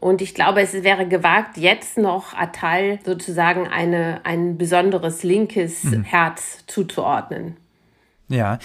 und 0.00 0.22
ich 0.22 0.34
glaube, 0.34 0.60
es 0.62 0.72
wäre 0.72 1.06
gewagt, 1.06 1.56
jetzt 1.58 1.98
noch 1.98 2.34
Attal 2.34 2.98
sozusagen 3.04 3.68
eine, 3.68 4.20
ein 4.24 4.56
besonderes 4.56 5.22
linkes 5.22 5.84
mhm. 5.84 6.04
Herz 6.04 6.64
zuzuordnen. 6.66 7.56
Ja. 8.30 8.60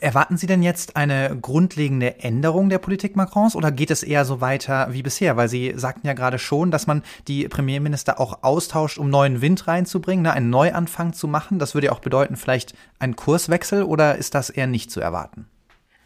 Erwarten 0.00 0.38
Sie 0.38 0.46
denn 0.46 0.62
jetzt 0.62 0.96
eine 0.96 1.36
grundlegende 1.40 2.20
Änderung 2.20 2.70
der 2.70 2.78
Politik 2.78 3.16
Macrons 3.16 3.54
oder 3.54 3.70
geht 3.70 3.90
es 3.90 4.02
eher 4.02 4.24
so 4.24 4.40
weiter 4.40 4.88
wie 4.92 5.02
bisher? 5.02 5.36
Weil 5.36 5.50
Sie 5.50 5.74
sagten 5.76 6.06
ja 6.06 6.14
gerade 6.14 6.38
schon, 6.38 6.70
dass 6.70 6.86
man 6.86 7.02
die 7.28 7.46
Premierminister 7.46 8.18
auch 8.18 8.42
austauscht, 8.42 8.96
um 8.96 9.10
neuen 9.10 9.42
Wind 9.42 9.68
reinzubringen, 9.68 10.22
ne, 10.22 10.32
einen 10.32 10.48
Neuanfang 10.48 11.12
zu 11.12 11.28
machen. 11.28 11.58
Das 11.58 11.74
würde 11.74 11.88
ja 11.88 11.92
auch 11.92 12.00
bedeuten, 12.00 12.36
vielleicht 12.36 12.74
einen 12.98 13.14
Kurswechsel 13.14 13.82
oder 13.82 14.16
ist 14.16 14.34
das 14.34 14.48
eher 14.48 14.66
nicht 14.66 14.90
zu 14.90 15.00
erwarten? 15.00 15.46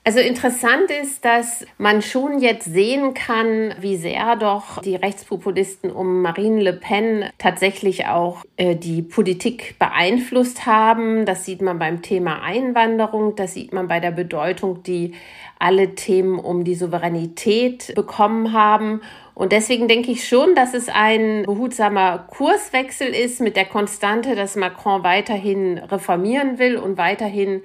Also 0.07 0.21
interessant 0.21 0.91
ist, 0.91 1.25
dass 1.25 1.65
man 1.79 2.03
schon 2.03 2.39
jetzt 2.39 2.67
sehen 2.67 3.15
kann, 3.15 3.75
wie 3.81 3.97
sehr 3.97 4.37
doch 4.37 4.83
die 4.83 4.97
Rechtspopulisten 4.97 5.91
um 5.91 6.21
Marine 6.21 6.61
Le 6.61 6.75
Pen 6.75 7.25
tatsächlich 7.39 8.07
auch 8.07 8.45
äh, 8.59 8.77
die 8.77 9.01
Politik 9.01 9.79
beeinflusst 9.79 10.67
haben. 10.67 11.25
Das 11.25 11.47
sieht 11.47 11.63
man 11.63 11.79
beim 11.79 12.03
Thema 12.03 12.43
Einwanderung, 12.43 13.35
das 13.35 13.55
sieht 13.55 13.73
man 13.73 13.89
bei 13.89 13.99
der 13.99 14.11
Bedeutung, 14.11 14.83
die 14.83 15.15
alle 15.59 15.95
Themen 15.95 16.39
um 16.39 16.65
die 16.65 16.75
Souveränität 16.75 17.95
bekommen 17.95 18.53
haben. 18.53 19.01
Und 19.33 19.53
deswegen 19.53 19.89
denke 19.89 20.11
ich 20.11 20.29
schon, 20.29 20.55
dass 20.55 20.75
es 20.75 20.91
ein 20.91 21.45
behutsamer 21.45 22.27
Kurswechsel 22.29 23.09
ist 23.09 23.41
mit 23.41 23.57
der 23.57 23.65
Konstante, 23.65 24.37
dass 24.37 24.55
Macron 24.55 25.03
weiterhin 25.03 25.79
reformieren 25.79 26.59
will 26.59 26.77
und 26.77 26.99
weiterhin 26.99 27.63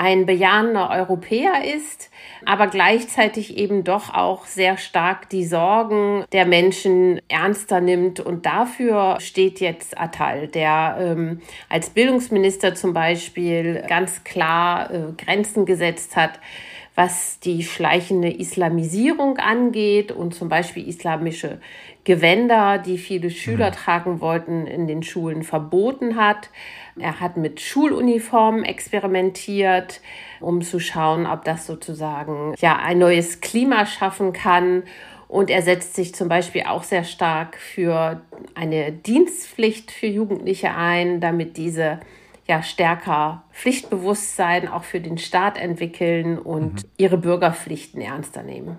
ein 0.00 0.24
bejahender 0.24 0.88
Europäer 0.88 1.62
ist, 1.76 2.10
aber 2.46 2.68
gleichzeitig 2.68 3.58
eben 3.58 3.84
doch 3.84 4.14
auch 4.14 4.46
sehr 4.46 4.78
stark 4.78 5.28
die 5.28 5.44
Sorgen 5.44 6.24
der 6.32 6.46
Menschen 6.46 7.20
ernster 7.28 7.82
nimmt. 7.82 8.18
Und 8.18 8.46
dafür 8.46 9.18
steht 9.20 9.60
jetzt 9.60 10.00
Attal, 10.00 10.48
der 10.48 10.96
ähm, 10.98 11.42
als 11.68 11.90
Bildungsminister 11.90 12.74
zum 12.74 12.94
Beispiel 12.94 13.84
ganz 13.88 14.24
klar 14.24 14.90
äh, 14.90 15.12
Grenzen 15.18 15.66
gesetzt 15.66 16.16
hat 16.16 16.40
was 16.96 17.40
die 17.40 17.62
schleichende 17.62 18.28
Islamisierung 18.28 19.38
angeht 19.38 20.12
und 20.12 20.34
zum 20.34 20.50
Beispiel 20.50 20.86
islamische 20.86 21.58
Gewänder, 22.04 22.78
die 22.78 22.98
viele 22.98 23.30
Schüler 23.30 23.70
mhm. 23.70 23.74
tragen 23.74 24.20
wollten, 24.20 24.66
in 24.66 24.86
den 24.86 25.02
Schulen 25.02 25.42
verboten 25.42 26.16
hat. 26.16 26.50
Er 27.00 27.20
hat 27.20 27.36
mit 27.36 27.60
Schuluniformen 27.60 28.64
experimentiert, 28.64 30.00
um 30.40 30.62
zu 30.62 30.80
schauen, 30.80 31.26
ob 31.26 31.44
das 31.44 31.66
sozusagen 31.66 32.54
ja 32.58 32.76
ein 32.76 32.98
neues 32.98 33.40
Klima 33.40 33.86
schaffen 33.86 34.32
kann. 34.32 34.84
Und 35.28 35.48
er 35.48 35.62
setzt 35.62 35.94
sich 35.94 36.14
zum 36.14 36.28
Beispiel 36.28 36.64
auch 36.66 36.82
sehr 36.82 37.04
stark 37.04 37.56
für 37.56 38.20
eine 38.54 38.90
Dienstpflicht 38.90 39.90
für 39.90 40.06
Jugendliche 40.06 40.74
ein, 40.74 41.20
damit 41.20 41.56
diese 41.56 42.00
ja 42.48 42.62
stärker 42.62 43.44
Pflichtbewusstsein 43.52 44.66
auch 44.66 44.82
für 44.82 45.00
den 45.00 45.18
Staat 45.18 45.56
entwickeln 45.56 46.36
und 46.36 46.74
mhm. 46.74 46.90
ihre 46.96 47.16
Bürgerpflichten 47.16 48.00
ernster 48.00 48.42
nehmen. 48.42 48.78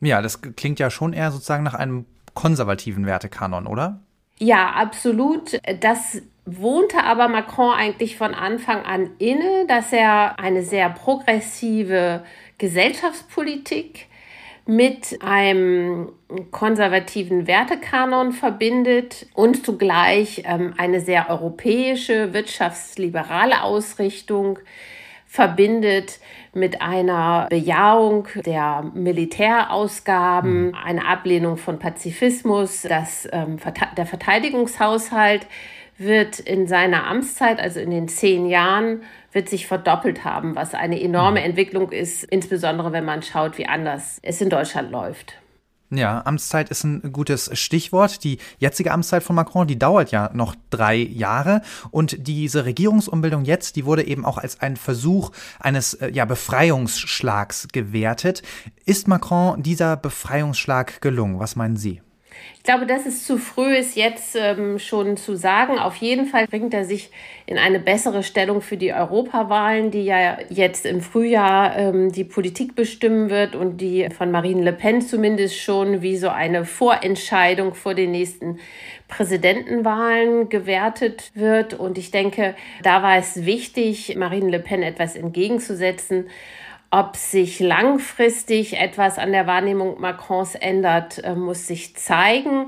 Ja, 0.00 0.22
das 0.22 0.40
klingt 0.40 0.78
ja 0.78 0.90
schon 0.90 1.12
eher 1.12 1.30
sozusagen 1.30 1.62
nach 1.62 1.74
einem 1.74 2.06
konservativen 2.34 3.04
Wertekanon, 3.04 3.66
oder? 3.66 4.00
Ja, 4.38 4.72
absolut. 4.72 5.60
Das 5.80 6.22
wohnte 6.44 7.04
aber 7.04 7.28
Macron 7.28 7.72
eigentlich 7.72 8.16
von 8.16 8.34
Anfang 8.34 8.84
an 8.84 9.10
inne, 9.18 9.66
dass 9.68 9.92
er 9.92 10.38
eine 10.38 10.62
sehr 10.62 10.90
progressive 10.90 12.24
Gesellschaftspolitik 12.58 14.06
mit 14.66 15.18
einem 15.22 16.12
konservativen 16.50 17.46
Wertekanon 17.46 18.32
verbindet 18.32 19.26
und 19.34 19.64
zugleich 19.64 20.42
ähm, 20.44 20.74
eine 20.78 21.00
sehr 21.00 21.30
europäische, 21.30 22.32
wirtschaftsliberale 22.32 23.62
Ausrichtung 23.62 24.60
verbindet 25.26 26.20
mit 26.52 26.82
einer 26.82 27.46
Bejahung 27.48 28.28
der 28.44 28.84
Militärausgaben, 28.94 30.66
mhm. 30.66 30.74
einer 30.74 31.08
Ablehnung 31.08 31.56
von 31.56 31.78
Pazifismus, 31.78 32.82
dass 32.82 33.28
ähm, 33.32 33.56
der 33.96 34.06
Verteidigungshaushalt 34.06 35.46
wird 36.02 36.38
in 36.38 36.66
seiner 36.66 37.06
Amtszeit, 37.06 37.60
also 37.60 37.80
in 37.80 37.90
den 37.90 38.08
zehn 38.08 38.46
Jahren, 38.46 39.02
wird 39.32 39.48
sich 39.48 39.66
verdoppelt 39.66 40.24
haben, 40.24 40.54
was 40.56 40.74
eine 40.74 41.00
enorme 41.00 41.40
mhm. 41.40 41.46
Entwicklung 41.46 41.90
ist, 41.90 42.24
insbesondere 42.24 42.92
wenn 42.92 43.04
man 43.04 43.22
schaut, 43.22 43.58
wie 43.58 43.66
anders 43.66 44.18
es 44.22 44.40
in 44.40 44.50
Deutschland 44.50 44.90
läuft. 44.90 45.34
Ja, 45.94 46.22
Amtszeit 46.24 46.70
ist 46.70 46.84
ein 46.84 47.12
gutes 47.12 47.50
Stichwort. 47.58 48.24
Die 48.24 48.38
jetzige 48.58 48.92
Amtszeit 48.92 49.22
von 49.22 49.36
Macron, 49.36 49.66
die 49.66 49.78
dauert 49.78 50.10
ja 50.10 50.30
noch 50.32 50.54
drei 50.70 50.96
Jahre. 50.96 51.60
Und 51.90 52.26
diese 52.26 52.64
Regierungsumbildung 52.64 53.44
jetzt, 53.44 53.76
die 53.76 53.84
wurde 53.84 54.02
eben 54.06 54.24
auch 54.24 54.38
als 54.38 54.62
ein 54.62 54.76
Versuch 54.76 55.32
eines 55.60 55.92
äh, 55.94 56.10
ja, 56.10 56.24
Befreiungsschlags 56.24 57.68
gewertet. 57.72 58.42
Ist 58.86 59.06
Macron 59.06 59.62
dieser 59.62 59.98
Befreiungsschlag 59.98 61.02
gelungen? 61.02 61.38
Was 61.38 61.56
meinen 61.56 61.76
Sie? 61.76 62.00
Ich 62.56 62.62
glaube, 62.62 62.86
das 62.86 63.06
ist 63.06 63.26
zu 63.26 63.38
früh, 63.38 63.76
es 63.76 63.96
jetzt 63.96 64.36
ähm, 64.36 64.78
schon 64.78 65.16
zu 65.16 65.34
sagen. 65.34 65.78
Auf 65.78 65.96
jeden 65.96 66.26
Fall 66.26 66.46
bringt 66.46 66.72
er 66.72 66.84
sich 66.84 67.10
in 67.46 67.58
eine 67.58 67.80
bessere 67.80 68.22
Stellung 68.22 68.62
für 68.62 68.76
die 68.76 68.92
Europawahlen, 68.92 69.90
die 69.90 70.04
ja 70.04 70.38
jetzt 70.48 70.86
im 70.86 71.00
Frühjahr 71.00 71.76
ähm, 71.76 72.12
die 72.12 72.24
Politik 72.24 72.76
bestimmen 72.76 73.30
wird 73.30 73.56
und 73.56 73.78
die 73.78 74.08
von 74.10 74.30
Marine 74.30 74.62
Le 74.62 74.72
Pen 74.72 75.02
zumindest 75.02 75.58
schon 75.58 76.02
wie 76.02 76.16
so 76.16 76.28
eine 76.28 76.64
Vorentscheidung 76.64 77.74
vor 77.74 77.94
den 77.94 78.12
nächsten 78.12 78.60
Präsidentenwahlen 79.08 80.48
gewertet 80.48 81.32
wird. 81.34 81.74
Und 81.74 81.98
ich 81.98 82.12
denke, 82.12 82.54
da 82.82 83.02
war 83.02 83.16
es 83.16 83.44
wichtig, 83.44 84.14
Marine 84.16 84.50
Le 84.50 84.60
Pen 84.60 84.82
etwas 84.82 85.16
entgegenzusetzen. 85.16 86.28
Ob 86.94 87.16
sich 87.16 87.58
langfristig 87.58 88.78
etwas 88.78 89.18
an 89.18 89.32
der 89.32 89.46
Wahrnehmung 89.46 89.98
Macrons 89.98 90.54
ändert, 90.54 91.24
äh, 91.24 91.34
muss 91.34 91.66
sich 91.66 91.96
zeigen. 91.96 92.66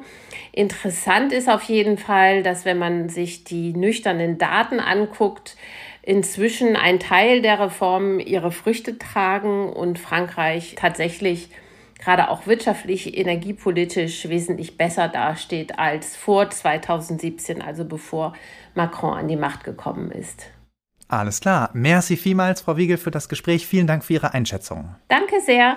Interessant 0.51 1.31
ist 1.35 1.51
auf 1.51 1.65
jeden 1.65 1.99
Fall, 1.99 2.43
dass 2.43 2.65
wenn 2.65 2.79
man 2.79 3.11
sich 3.11 3.45
die 3.45 3.75
nüchternen 3.75 4.39
Daten 4.39 4.81
anguckt, 4.81 5.59
inzwischen 6.01 6.75
ein 6.75 7.01
Teil 7.01 7.43
der 7.43 7.61
Reformen 7.61 8.19
ihre 8.19 8.51
Früchte 8.51 8.97
tragen 8.97 9.69
und 9.71 9.99
Frankreich 9.99 10.75
tatsächlich 10.75 11.51
gerade 11.99 12.31
auch 12.31 12.47
wirtschaftlich, 12.47 13.19
energiepolitisch 13.19 14.31
wesentlich 14.31 14.79
besser 14.79 15.09
dasteht 15.09 15.79
als 15.79 16.17
vor 16.17 16.49
2017, 16.49 17.61
also 17.61 17.85
bevor 17.85 18.33
Macron 18.75 19.19
an 19.19 19.29
die 19.29 19.37
Macht 19.37 19.65
gekommen 19.65 20.11
ist. 20.11 20.47
Alles 21.15 21.41
klar. 21.41 21.71
Merci 21.75 22.17
vielmals, 22.17 22.63
Frau 22.63 22.77
Wiegel, 22.77 22.97
für 22.97 23.13
das 23.13 23.29
Gespräch. 23.29 23.69
Vielen 23.69 23.87
Dank 23.87 24.05
für 24.05 24.15
Ihre 24.15 24.35
Einschätzung. 24.35 24.97
Danke 25.09 25.41
sehr. 25.47 25.77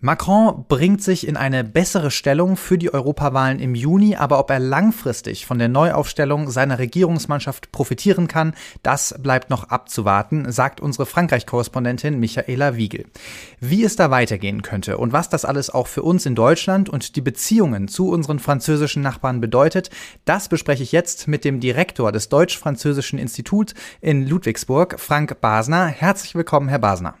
Macron 0.00 0.64
bringt 0.68 1.02
sich 1.02 1.26
in 1.26 1.36
eine 1.36 1.64
bessere 1.64 2.12
Stellung 2.12 2.56
für 2.56 2.78
die 2.78 2.94
Europawahlen 2.94 3.58
im 3.58 3.74
Juni, 3.74 4.14
aber 4.14 4.38
ob 4.38 4.48
er 4.48 4.60
langfristig 4.60 5.44
von 5.44 5.58
der 5.58 5.66
Neuaufstellung 5.66 6.50
seiner 6.50 6.78
Regierungsmannschaft 6.78 7.72
profitieren 7.72 8.28
kann, 8.28 8.54
das 8.84 9.16
bleibt 9.20 9.50
noch 9.50 9.70
abzuwarten, 9.70 10.52
sagt 10.52 10.80
unsere 10.80 11.04
Frankreich-Korrespondentin 11.04 12.20
Michaela 12.20 12.76
Wiegel. 12.76 13.06
Wie 13.58 13.82
es 13.82 13.96
da 13.96 14.12
weitergehen 14.12 14.62
könnte 14.62 14.98
und 14.98 15.12
was 15.12 15.30
das 15.30 15.44
alles 15.44 15.68
auch 15.68 15.88
für 15.88 16.04
uns 16.04 16.26
in 16.26 16.36
Deutschland 16.36 16.88
und 16.88 17.16
die 17.16 17.20
Beziehungen 17.20 17.88
zu 17.88 18.10
unseren 18.10 18.38
französischen 18.38 19.02
Nachbarn 19.02 19.40
bedeutet, 19.40 19.90
das 20.24 20.48
bespreche 20.48 20.84
ich 20.84 20.92
jetzt 20.92 21.26
mit 21.26 21.44
dem 21.44 21.58
Direktor 21.58 22.12
des 22.12 22.28
Deutsch-Französischen 22.28 23.18
Instituts 23.18 23.74
in 24.00 24.28
Ludwigsburg, 24.28 25.00
Frank 25.00 25.40
Basner. 25.40 25.86
Herzlich 25.86 26.36
willkommen, 26.36 26.68
Herr 26.68 26.78
Basner. 26.78 27.16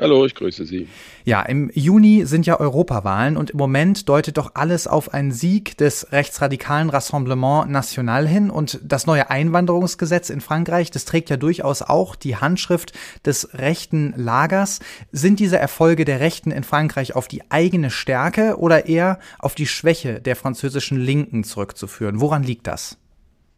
Hallo, 0.00 0.26
ich 0.26 0.34
grüße 0.34 0.66
Sie. 0.66 0.88
Ja, 1.24 1.42
im 1.42 1.70
Juni 1.72 2.26
sind 2.26 2.46
ja 2.46 2.58
Europawahlen 2.58 3.36
und 3.36 3.50
im 3.50 3.58
Moment 3.58 4.08
deutet 4.08 4.38
doch 4.38 4.50
alles 4.54 4.88
auf 4.88 5.14
einen 5.14 5.30
Sieg 5.30 5.78
des 5.78 6.10
rechtsradikalen 6.10 6.90
Rassemblement 6.90 7.70
National 7.70 8.26
hin 8.26 8.50
und 8.50 8.80
das 8.82 9.06
neue 9.06 9.30
Einwanderungsgesetz 9.30 10.30
in 10.30 10.40
Frankreich, 10.40 10.90
das 10.90 11.04
trägt 11.04 11.30
ja 11.30 11.36
durchaus 11.36 11.80
auch 11.80 12.16
die 12.16 12.34
Handschrift 12.34 12.92
des 13.24 13.54
rechten 13.54 14.14
Lagers. 14.16 14.80
Sind 15.12 15.38
diese 15.38 15.58
Erfolge 15.58 16.04
der 16.04 16.18
Rechten 16.18 16.50
in 16.50 16.64
Frankreich 16.64 17.14
auf 17.14 17.28
die 17.28 17.48
eigene 17.52 17.90
Stärke 17.92 18.56
oder 18.58 18.86
eher 18.86 19.20
auf 19.38 19.54
die 19.54 19.68
Schwäche 19.68 20.20
der 20.20 20.34
französischen 20.34 20.98
Linken 20.98 21.44
zurückzuführen? 21.44 22.20
Woran 22.20 22.42
liegt 22.42 22.66
das? 22.66 22.98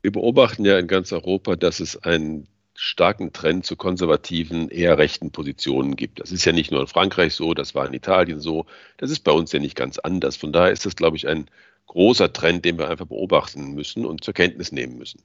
Wir 0.02 0.12
beobachten 0.12 0.66
ja 0.66 0.78
in 0.78 0.86
ganz 0.86 1.12
Europa, 1.12 1.56
dass 1.56 1.80
es 1.80 1.96
ein 2.02 2.46
starken 2.76 3.32
Trend 3.32 3.66
zu 3.66 3.76
konservativen, 3.76 4.68
eher 4.68 4.98
rechten 4.98 5.30
Positionen 5.30 5.96
gibt. 5.96 6.20
Das 6.20 6.30
ist 6.30 6.44
ja 6.44 6.52
nicht 6.52 6.70
nur 6.70 6.80
in 6.82 6.86
Frankreich 6.86 7.34
so, 7.34 7.54
das 7.54 7.74
war 7.74 7.86
in 7.86 7.94
Italien 7.94 8.40
so, 8.40 8.66
das 8.98 9.10
ist 9.10 9.20
bei 9.24 9.32
uns 9.32 9.52
ja 9.52 9.58
nicht 9.58 9.76
ganz 9.76 9.98
anders. 9.98 10.36
Von 10.36 10.52
daher 10.52 10.72
ist 10.72 10.86
das, 10.86 10.96
glaube 10.96 11.16
ich, 11.16 11.26
ein 11.26 11.46
großer 11.86 12.32
Trend, 12.32 12.64
den 12.64 12.78
wir 12.78 12.88
einfach 12.88 13.06
beobachten 13.06 13.72
müssen 13.74 14.04
und 14.04 14.22
zur 14.22 14.34
Kenntnis 14.34 14.72
nehmen 14.72 14.98
müssen. 14.98 15.22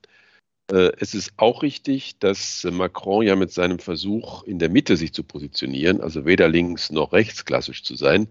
Äh, 0.71 0.91
es 0.99 1.13
ist 1.13 1.33
auch 1.37 1.63
richtig, 1.63 2.17
dass 2.19 2.65
Macron 2.71 3.25
ja 3.25 3.35
mit 3.35 3.51
seinem 3.51 3.79
Versuch, 3.79 4.43
in 4.43 4.57
der 4.59 4.69
Mitte 4.69 4.95
sich 4.95 5.13
zu 5.13 5.23
positionieren, 5.23 6.01
also 6.01 6.25
weder 6.25 6.47
links 6.47 6.91
noch 6.91 7.11
rechts 7.13 7.45
klassisch 7.45 7.83
zu 7.83 7.95
sein, 7.95 8.27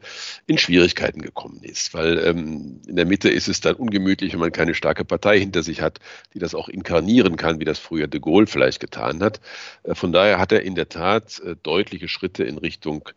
in 0.46 0.56
Schwierigkeiten 0.56 1.20
gekommen 1.20 1.62
ist. 1.62 1.92
Weil 1.92 2.18
ähm, 2.18 2.80
in 2.86 2.96
der 2.96 3.06
Mitte 3.06 3.28
ist 3.28 3.48
es 3.48 3.60
dann 3.60 3.74
ungemütlich, 3.76 4.32
wenn 4.32 4.40
man 4.40 4.52
keine 4.52 4.74
starke 4.74 5.04
Partei 5.04 5.38
hinter 5.38 5.62
sich 5.62 5.82
hat, 5.82 5.98
die 6.34 6.38
das 6.38 6.54
auch 6.54 6.68
inkarnieren 6.68 7.36
kann, 7.36 7.60
wie 7.60 7.64
das 7.64 7.78
früher 7.78 8.06
de 8.06 8.20
Gaulle 8.20 8.46
vielleicht 8.46 8.80
getan 8.80 9.22
hat. 9.22 9.40
Äh, 9.82 9.94
von 9.94 10.12
daher 10.12 10.38
hat 10.38 10.52
er 10.52 10.62
in 10.62 10.74
der 10.74 10.88
Tat 10.88 11.40
äh, 11.40 11.56
deutliche 11.62 12.08
Schritte 12.08 12.44
in 12.44 12.58
Richtung 12.58 13.08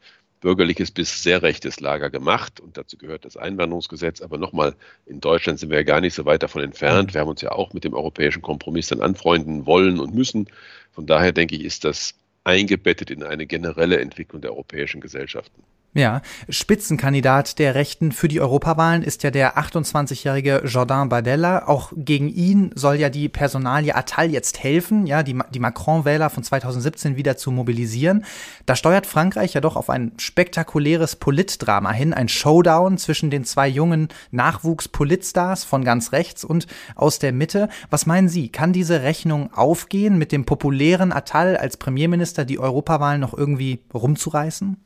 bürgerliches 0.43 0.91
bis 0.91 1.23
sehr 1.23 1.41
rechtes 1.41 1.79
Lager 1.79 2.09
gemacht 2.09 2.59
und 2.59 2.75
dazu 2.75 2.97
gehört 2.97 3.23
das 3.23 3.37
Einwanderungsgesetz. 3.37 4.21
Aber 4.21 4.37
nochmal, 4.37 4.75
in 5.05 5.21
Deutschland 5.21 5.57
sind 5.57 5.69
wir 5.69 5.77
ja 5.77 5.83
gar 5.83 6.01
nicht 6.01 6.13
so 6.13 6.25
weit 6.25 6.43
davon 6.43 6.61
entfernt. 6.61 7.13
Wir 7.13 7.21
haben 7.21 7.29
uns 7.29 7.41
ja 7.41 7.53
auch 7.53 7.71
mit 7.73 7.85
dem 7.85 7.93
europäischen 7.93 8.41
Kompromiss 8.41 8.89
dann 8.89 8.99
anfreunden 8.99 9.65
wollen 9.65 10.01
und 10.01 10.13
müssen. 10.13 10.49
Von 10.91 11.07
daher 11.07 11.31
denke 11.31 11.55
ich, 11.55 11.63
ist 11.63 11.85
das 11.85 12.15
eingebettet 12.43 13.09
in 13.09 13.23
eine 13.23 13.47
generelle 13.47 14.01
Entwicklung 14.01 14.41
der 14.41 14.51
europäischen 14.51 14.99
Gesellschaften. 14.99 15.63
Ja, 15.95 16.23
Spitzenkandidat 16.49 17.59
der 17.59 17.75
Rechten 17.75 18.11
für 18.11 18.27
die 18.27 18.41
Europawahlen 18.41 19.03
ist 19.03 19.21
ja 19.21 19.29
der 19.29 19.59
28-jährige 19.59 20.63
Jordan 20.65 21.09
Bardella. 21.09 21.67
Auch 21.67 21.93
gegen 21.95 22.29
ihn 22.29 22.71
soll 22.73 22.95
ja 22.95 23.09
die 23.09 23.29
Personalie 23.29 23.95
Attal 23.95 24.31
jetzt 24.31 24.63
helfen, 24.63 25.05
ja, 25.05 25.21
die, 25.21 25.37
die 25.51 25.59
Macron-Wähler 25.59 26.31
von 26.31 26.43
2017 26.43 27.15
wieder 27.15 27.37
zu 27.37 27.51
mobilisieren. 27.51 28.25
Da 28.65 28.75
steuert 28.75 29.05
Frankreich 29.05 29.53
ja 29.53 29.61
doch 29.61 29.75
auf 29.75 29.91
ein 29.91 30.13
spektakuläres 30.17 31.15
Politdrama 31.15 31.91
hin, 31.91 32.11
ein 32.11 32.27
Showdown 32.27 32.97
zwischen 32.97 33.29
den 33.29 33.45
zwei 33.45 33.67
jungen 33.67 34.07
Nachwuchs-Politstars 34.31 35.63
von 35.63 35.83
ganz 35.83 36.11
rechts 36.11 36.43
und 36.43 36.65
aus 36.95 37.19
der 37.19 37.33
Mitte. 37.33 37.69
Was 37.91 38.07
meinen 38.07 38.29
Sie, 38.29 38.49
kann 38.49 38.73
diese 38.73 39.03
Rechnung 39.03 39.53
aufgehen, 39.53 40.17
mit 40.17 40.31
dem 40.31 40.45
populären 40.45 41.13
Attal 41.13 41.55
als 41.55 41.77
Premierminister 41.77 42.45
die 42.45 42.57
Europawahlen 42.57 43.21
noch 43.21 43.37
irgendwie 43.37 43.83
rumzureißen? 43.93 44.82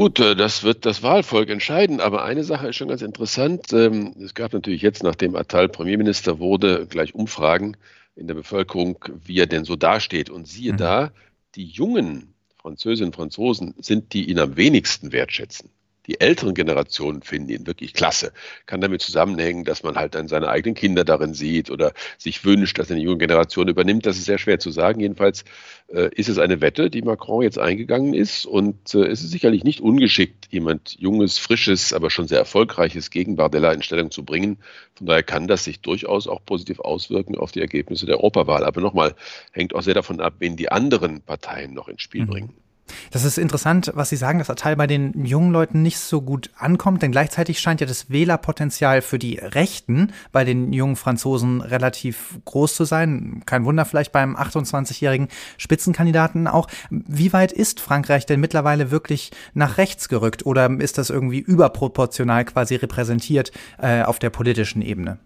Gut, 0.00 0.18
äh, 0.18 0.34
das 0.34 0.62
wird 0.62 0.86
das 0.86 1.02
Wahlvolk 1.02 1.50
entscheiden, 1.50 2.00
aber 2.00 2.24
eine 2.24 2.42
Sache 2.42 2.68
ist 2.68 2.76
schon 2.76 2.88
ganz 2.88 3.02
interessant. 3.02 3.70
Ähm, 3.74 4.14
es 4.24 4.32
gab 4.32 4.54
natürlich 4.54 4.80
jetzt, 4.80 5.02
nachdem 5.02 5.36
Attal 5.36 5.68
Premierminister 5.68 6.38
wurde, 6.38 6.86
gleich 6.86 7.14
Umfragen 7.14 7.76
in 8.16 8.26
der 8.26 8.32
Bevölkerung, 8.32 9.04
wie 9.22 9.38
er 9.38 9.46
denn 9.46 9.66
so 9.66 9.76
dasteht. 9.76 10.30
Und 10.30 10.48
siehe 10.48 10.72
mhm. 10.72 10.78
da, 10.78 11.12
die 11.54 11.66
jungen 11.66 12.32
Französinnen 12.56 13.10
und 13.10 13.14
Franzosen 13.16 13.74
sind 13.78 14.14
die 14.14 14.30
ihn 14.30 14.38
am 14.38 14.56
wenigsten 14.56 15.12
wertschätzen. 15.12 15.68
Die 16.06 16.20
älteren 16.20 16.54
Generationen 16.54 17.22
finden 17.22 17.50
ihn 17.50 17.66
wirklich 17.66 17.94
klasse. 17.94 18.32
Kann 18.66 18.80
damit 18.80 19.02
zusammenhängen, 19.02 19.64
dass 19.64 19.82
man 19.82 19.96
halt 19.96 20.14
dann 20.14 20.28
seine 20.28 20.48
eigenen 20.48 20.74
Kinder 20.74 21.04
darin 21.04 21.34
sieht 21.34 21.70
oder 21.70 21.92
sich 22.18 22.44
wünscht, 22.44 22.78
dass 22.78 22.90
eine 22.90 23.00
junge 23.00 23.18
Generation 23.18 23.68
übernimmt. 23.68 24.06
Das 24.06 24.16
ist 24.16 24.24
sehr 24.24 24.38
schwer 24.38 24.58
zu 24.58 24.70
sagen. 24.70 25.00
Jedenfalls 25.00 25.44
äh, 25.88 26.08
ist 26.14 26.28
es 26.28 26.38
eine 26.38 26.60
Wette, 26.60 26.90
die 26.90 27.02
Macron 27.02 27.42
jetzt 27.42 27.58
eingegangen 27.58 28.14
ist. 28.14 28.46
Und 28.46 28.94
äh, 28.94 29.06
es 29.06 29.22
ist 29.22 29.30
sicherlich 29.30 29.62
nicht 29.64 29.80
ungeschickt, 29.80 30.48
jemand 30.50 30.96
Junges, 30.98 31.38
Frisches, 31.38 31.92
aber 31.92 32.10
schon 32.10 32.28
sehr 32.28 32.38
Erfolgreiches 32.38 33.10
gegen 33.10 33.36
Bardella 33.36 33.72
in 33.72 33.82
Stellung 33.82 34.10
zu 34.10 34.24
bringen. 34.24 34.58
Von 34.94 35.06
daher 35.06 35.22
kann 35.22 35.48
das 35.48 35.64
sich 35.64 35.80
durchaus 35.80 36.26
auch 36.26 36.44
positiv 36.44 36.80
auswirken 36.80 37.36
auf 37.36 37.52
die 37.52 37.60
Ergebnisse 37.60 38.06
der 38.06 38.16
Europawahl. 38.16 38.64
Aber 38.64 38.80
nochmal, 38.80 39.14
hängt 39.52 39.74
auch 39.74 39.82
sehr 39.82 39.94
davon 39.94 40.20
ab, 40.20 40.34
wen 40.38 40.56
die 40.56 40.70
anderen 40.70 41.20
Parteien 41.20 41.74
noch 41.74 41.88
ins 41.88 42.02
Spiel 42.02 42.22
mhm. 42.22 42.30
bringen. 42.30 42.69
Das 43.10 43.24
ist 43.24 43.38
interessant, 43.38 43.90
was 43.94 44.10
Sie 44.10 44.16
sagen, 44.16 44.38
dass 44.38 44.50
Attal 44.50 44.76
bei 44.76 44.86
den 44.86 45.24
jungen 45.24 45.52
Leuten 45.52 45.82
nicht 45.82 45.98
so 45.98 46.22
gut 46.22 46.50
ankommt, 46.56 47.02
denn 47.02 47.12
gleichzeitig 47.12 47.60
scheint 47.60 47.80
ja 47.80 47.86
das 47.86 48.10
Wählerpotenzial 48.10 49.02
für 49.02 49.18
die 49.18 49.38
Rechten 49.38 50.12
bei 50.32 50.44
den 50.44 50.72
jungen 50.72 50.96
Franzosen 50.96 51.60
relativ 51.60 52.38
groß 52.44 52.74
zu 52.74 52.84
sein. 52.84 53.42
Kein 53.46 53.64
Wunder 53.64 53.84
vielleicht 53.84 54.12
beim 54.12 54.36
28-jährigen 54.36 55.28
Spitzenkandidaten 55.56 56.46
auch. 56.46 56.68
Wie 56.90 57.32
weit 57.32 57.52
ist 57.52 57.80
Frankreich 57.80 58.26
denn 58.26 58.40
mittlerweile 58.40 58.90
wirklich 58.90 59.30
nach 59.54 59.78
rechts 59.78 60.08
gerückt 60.08 60.46
oder 60.46 60.70
ist 60.80 60.98
das 60.98 61.10
irgendwie 61.10 61.38
überproportional 61.38 62.44
quasi 62.44 62.76
repräsentiert 62.76 63.52
äh, 63.78 64.02
auf 64.02 64.18
der 64.18 64.30
politischen 64.30 64.82
Ebene? 64.82 65.18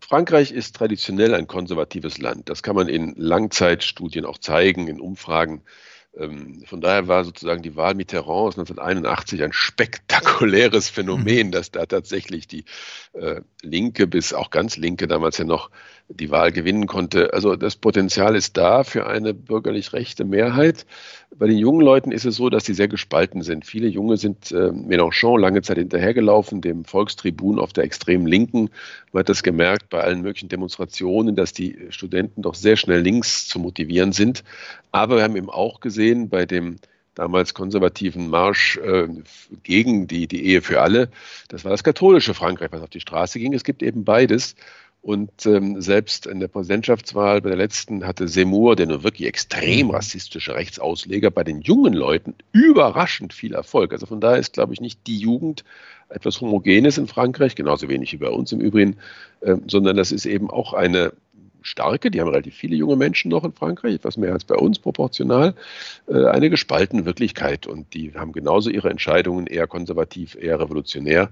Frankreich 0.00 0.52
ist 0.52 0.76
traditionell 0.76 1.34
ein 1.34 1.46
konservatives 1.46 2.18
Land. 2.18 2.50
Das 2.50 2.62
kann 2.62 2.76
man 2.76 2.88
in 2.88 3.14
Langzeitstudien 3.16 4.26
auch 4.26 4.36
zeigen, 4.36 4.86
in 4.86 5.00
Umfragen. 5.00 5.62
Ähm, 6.16 6.62
von 6.66 6.80
daher 6.80 7.08
war 7.08 7.24
sozusagen 7.24 7.62
die 7.62 7.76
Wahl 7.76 7.94
Mitterrands 7.94 8.56
1981 8.58 9.42
ein 9.42 9.52
spektakuläres 9.52 10.88
Phänomen, 10.88 11.48
mhm. 11.48 11.52
dass 11.52 11.70
da 11.70 11.86
tatsächlich 11.86 12.46
die 12.46 12.64
äh, 13.14 13.40
Linke 13.62 14.06
bis 14.06 14.32
auch 14.32 14.50
ganz 14.50 14.76
Linke 14.76 15.08
damals 15.08 15.38
ja 15.38 15.44
noch 15.44 15.70
die 16.08 16.30
Wahl 16.30 16.52
gewinnen 16.52 16.86
konnte. 16.86 17.32
Also 17.32 17.56
das 17.56 17.76
Potenzial 17.76 18.36
ist 18.36 18.56
da 18.56 18.84
für 18.84 19.06
eine 19.06 19.32
bürgerlich 19.32 19.92
rechte 19.92 20.24
Mehrheit. 20.24 20.86
Bei 21.36 21.46
den 21.46 21.56
jungen 21.56 21.80
Leuten 21.80 22.12
ist 22.12 22.26
es 22.26 22.36
so, 22.36 22.50
dass 22.50 22.64
sie 22.64 22.74
sehr 22.74 22.88
gespalten 22.88 23.42
sind. 23.42 23.64
Viele 23.64 23.88
Junge 23.88 24.16
sind 24.16 24.52
äh, 24.52 24.70
Mélenchon 24.70 25.40
lange 25.40 25.62
Zeit 25.62 25.78
hinterhergelaufen, 25.78 26.60
dem 26.60 26.84
Volkstribun 26.84 27.58
auf 27.58 27.72
der 27.72 27.84
extremen 27.84 28.26
Linken. 28.26 28.70
Man 29.12 29.20
hat 29.20 29.28
das 29.28 29.42
gemerkt 29.42 29.88
bei 29.88 30.02
allen 30.02 30.20
möglichen 30.20 30.48
Demonstrationen, 30.48 31.36
dass 31.36 31.52
die 31.52 31.78
Studenten 31.88 32.42
doch 32.42 32.54
sehr 32.54 32.76
schnell 32.76 33.00
links 33.00 33.48
zu 33.48 33.58
motivieren 33.58 34.12
sind. 34.12 34.44
Aber 34.92 35.16
wir 35.16 35.22
haben 35.22 35.36
eben 35.36 35.50
auch 35.50 35.80
gesehen 35.80 36.28
bei 36.28 36.44
dem 36.44 36.76
damals 37.14 37.54
konservativen 37.54 38.28
Marsch 38.28 38.76
äh, 38.78 39.08
gegen 39.62 40.06
die, 40.06 40.26
die 40.26 40.44
Ehe 40.46 40.62
für 40.62 40.80
alle. 40.80 41.08
Das 41.48 41.64
war 41.64 41.70
das 41.70 41.84
katholische 41.84 42.34
Frankreich, 42.34 42.72
was 42.72 42.82
auf 42.82 42.90
die 42.90 43.00
Straße 43.00 43.38
ging. 43.38 43.54
Es 43.54 43.64
gibt 43.64 43.82
eben 43.82 44.04
beides. 44.04 44.56
Und 45.04 45.44
ähm, 45.44 45.82
selbst 45.82 46.26
in 46.26 46.40
der 46.40 46.48
Präsidentschaftswahl 46.48 47.42
bei 47.42 47.50
der 47.50 47.58
letzten 47.58 48.06
hatte 48.06 48.26
Seymour, 48.26 48.74
der 48.74 48.86
nur 48.86 49.02
wirklich 49.02 49.28
extrem 49.28 49.90
rassistische 49.90 50.54
Rechtsausleger, 50.54 51.30
bei 51.30 51.44
den 51.44 51.60
jungen 51.60 51.92
Leuten 51.92 52.34
überraschend 52.52 53.34
viel 53.34 53.52
Erfolg. 53.52 53.92
Also 53.92 54.06
von 54.06 54.22
daher 54.22 54.38
ist, 54.38 54.54
glaube 54.54 54.72
ich, 54.72 54.80
nicht 54.80 55.06
die 55.06 55.18
Jugend 55.18 55.62
etwas 56.08 56.40
Homogenes 56.40 56.96
in 56.96 57.06
Frankreich, 57.06 57.54
genauso 57.54 57.90
wenig 57.90 58.14
wie 58.14 58.16
bei 58.16 58.30
uns 58.30 58.50
im 58.52 58.60
Übrigen, 58.60 58.96
äh, 59.42 59.56
sondern 59.66 59.94
das 59.98 60.10
ist 60.10 60.24
eben 60.24 60.48
auch 60.48 60.72
eine 60.72 61.12
starke, 61.60 62.10
die 62.10 62.22
haben 62.22 62.28
relativ 62.28 62.54
viele 62.54 62.74
junge 62.74 62.96
Menschen 62.96 63.30
noch 63.30 63.44
in 63.44 63.52
Frankreich, 63.52 63.96
etwas 63.96 64.16
mehr 64.16 64.32
als 64.32 64.44
bei 64.44 64.56
uns 64.56 64.78
proportional, 64.78 65.54
äh, 66.08 66.24
eine 66.28 66.48
gespaltene 66.48 67.04
Wirklichkeit. 67.04 67.66
Und 67.66 67.92
die 67.92 68.14
haben 68.14 68.32
genauso 68.32 68.70
ihre 68.70 68.88
Entscheidungen 68.88 69.48
eher 69.48 69.66
konservativ, 69.66 70.34
eher 70.34 70.60
revolutionär. 70.60 71.28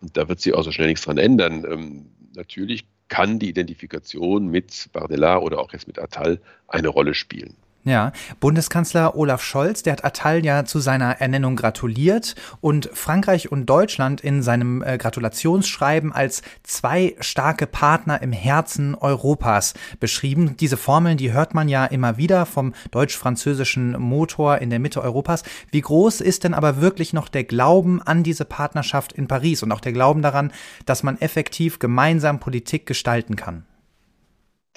Und 0.00 0.16
da 0.16 0.28
wird 0.28 0.40
sich 0.40 0.54
auch 0.54 0.64
so 0.64 0.72
schnell 0.72 0.88
nichts 0.88 1.04
dran 1.04 1.18
ändern. 1.18 1.64
Ähm, 1.70 2.06
natürlich 2.34 2.84
kann 3.12 3.38
die 3.38 3.50
Identifikation 3.50 4.48
mit 4.48 4.88
Bardella 4.94 5.36
oder 5.36 5.58
auch 5.58 5.74
jetzt 5.74 5.86
mit 5.86 5.98
Attal 5.98 6.40
eine 6.66 6.88
Rolle 6.88 7.12
spielen. 7.12 7.54
Ja, 7.84 8.12
Bundeskanzler 8.38 9.16
Olaf 9.16 9.42
Scholz, 9.42 9.82
der 9.82 9.94
hat 9.94 10.04
Attal 10.04 10.44
ja 10.44 10.64
zu 10.64 10.78
seiner 10.78 11.20
Ernennung 11.20 11.56
gratuliert 11.56 12.36
und 12.60 12.88
Frankreich 12.92 13.50
und 13.50 13.66
Deutschland 13.66 14.20
in 14.20 14.40
seinem 14.44 14.84
äh, 14.84 14.98
Gratulationsschreiben 14.98 16.12
als 16.12 16.42
zwei 16.62 17.16
starke 17.18 17.66
Partner 17.66 18.22
im 18.22 18.30
Herzen 18.30 18.94
Europas 18.94 19.74
beschrieben. 19.98 20.56
Diese 20.58 20.76
Formeln, 20.76 21.16
die 21.16 21.32
hört 21.32 21.54
man 21.54 21.68
ja 21.68 21.84
immer 21.84 22.18
wieder 22.18 22.46
vom 22.46 22.72
deutsch-französischen 22.92 23.98
Motor 23.98 24.58
in 24.58 24.70
der 24.70 24.78
Mitte 24.78 25.02
Europas. 25.02 25.42
Wie 25.72 25.80
groß 25.80 26.20
ist 26.20 26.44
denn 26.44 26.54
aber 26.54 26.80
wirklich 26.80 27.12
noch 27.12 27.28
der 27.28 27.42
Glauben 27.42 28.00
an 28.00 28.22
diese 28.22 28.44
Partnerschaft 28.44 29.12
in 29.12 29.26
Paris 29.26 29.64
und 29.64 29.72
auch 29.72 29.80
der 29.80 29.92
Glauben 29.92 30.22
daran, 30.22 30.52
dass 30.86 31.02
man 31.02 31.20
effektiv 31.20 31.80
gemeinsam 31.80 32.38
Politik 32.38 32.86
gestalten 32.86 33.34
kann? 33.34 33.64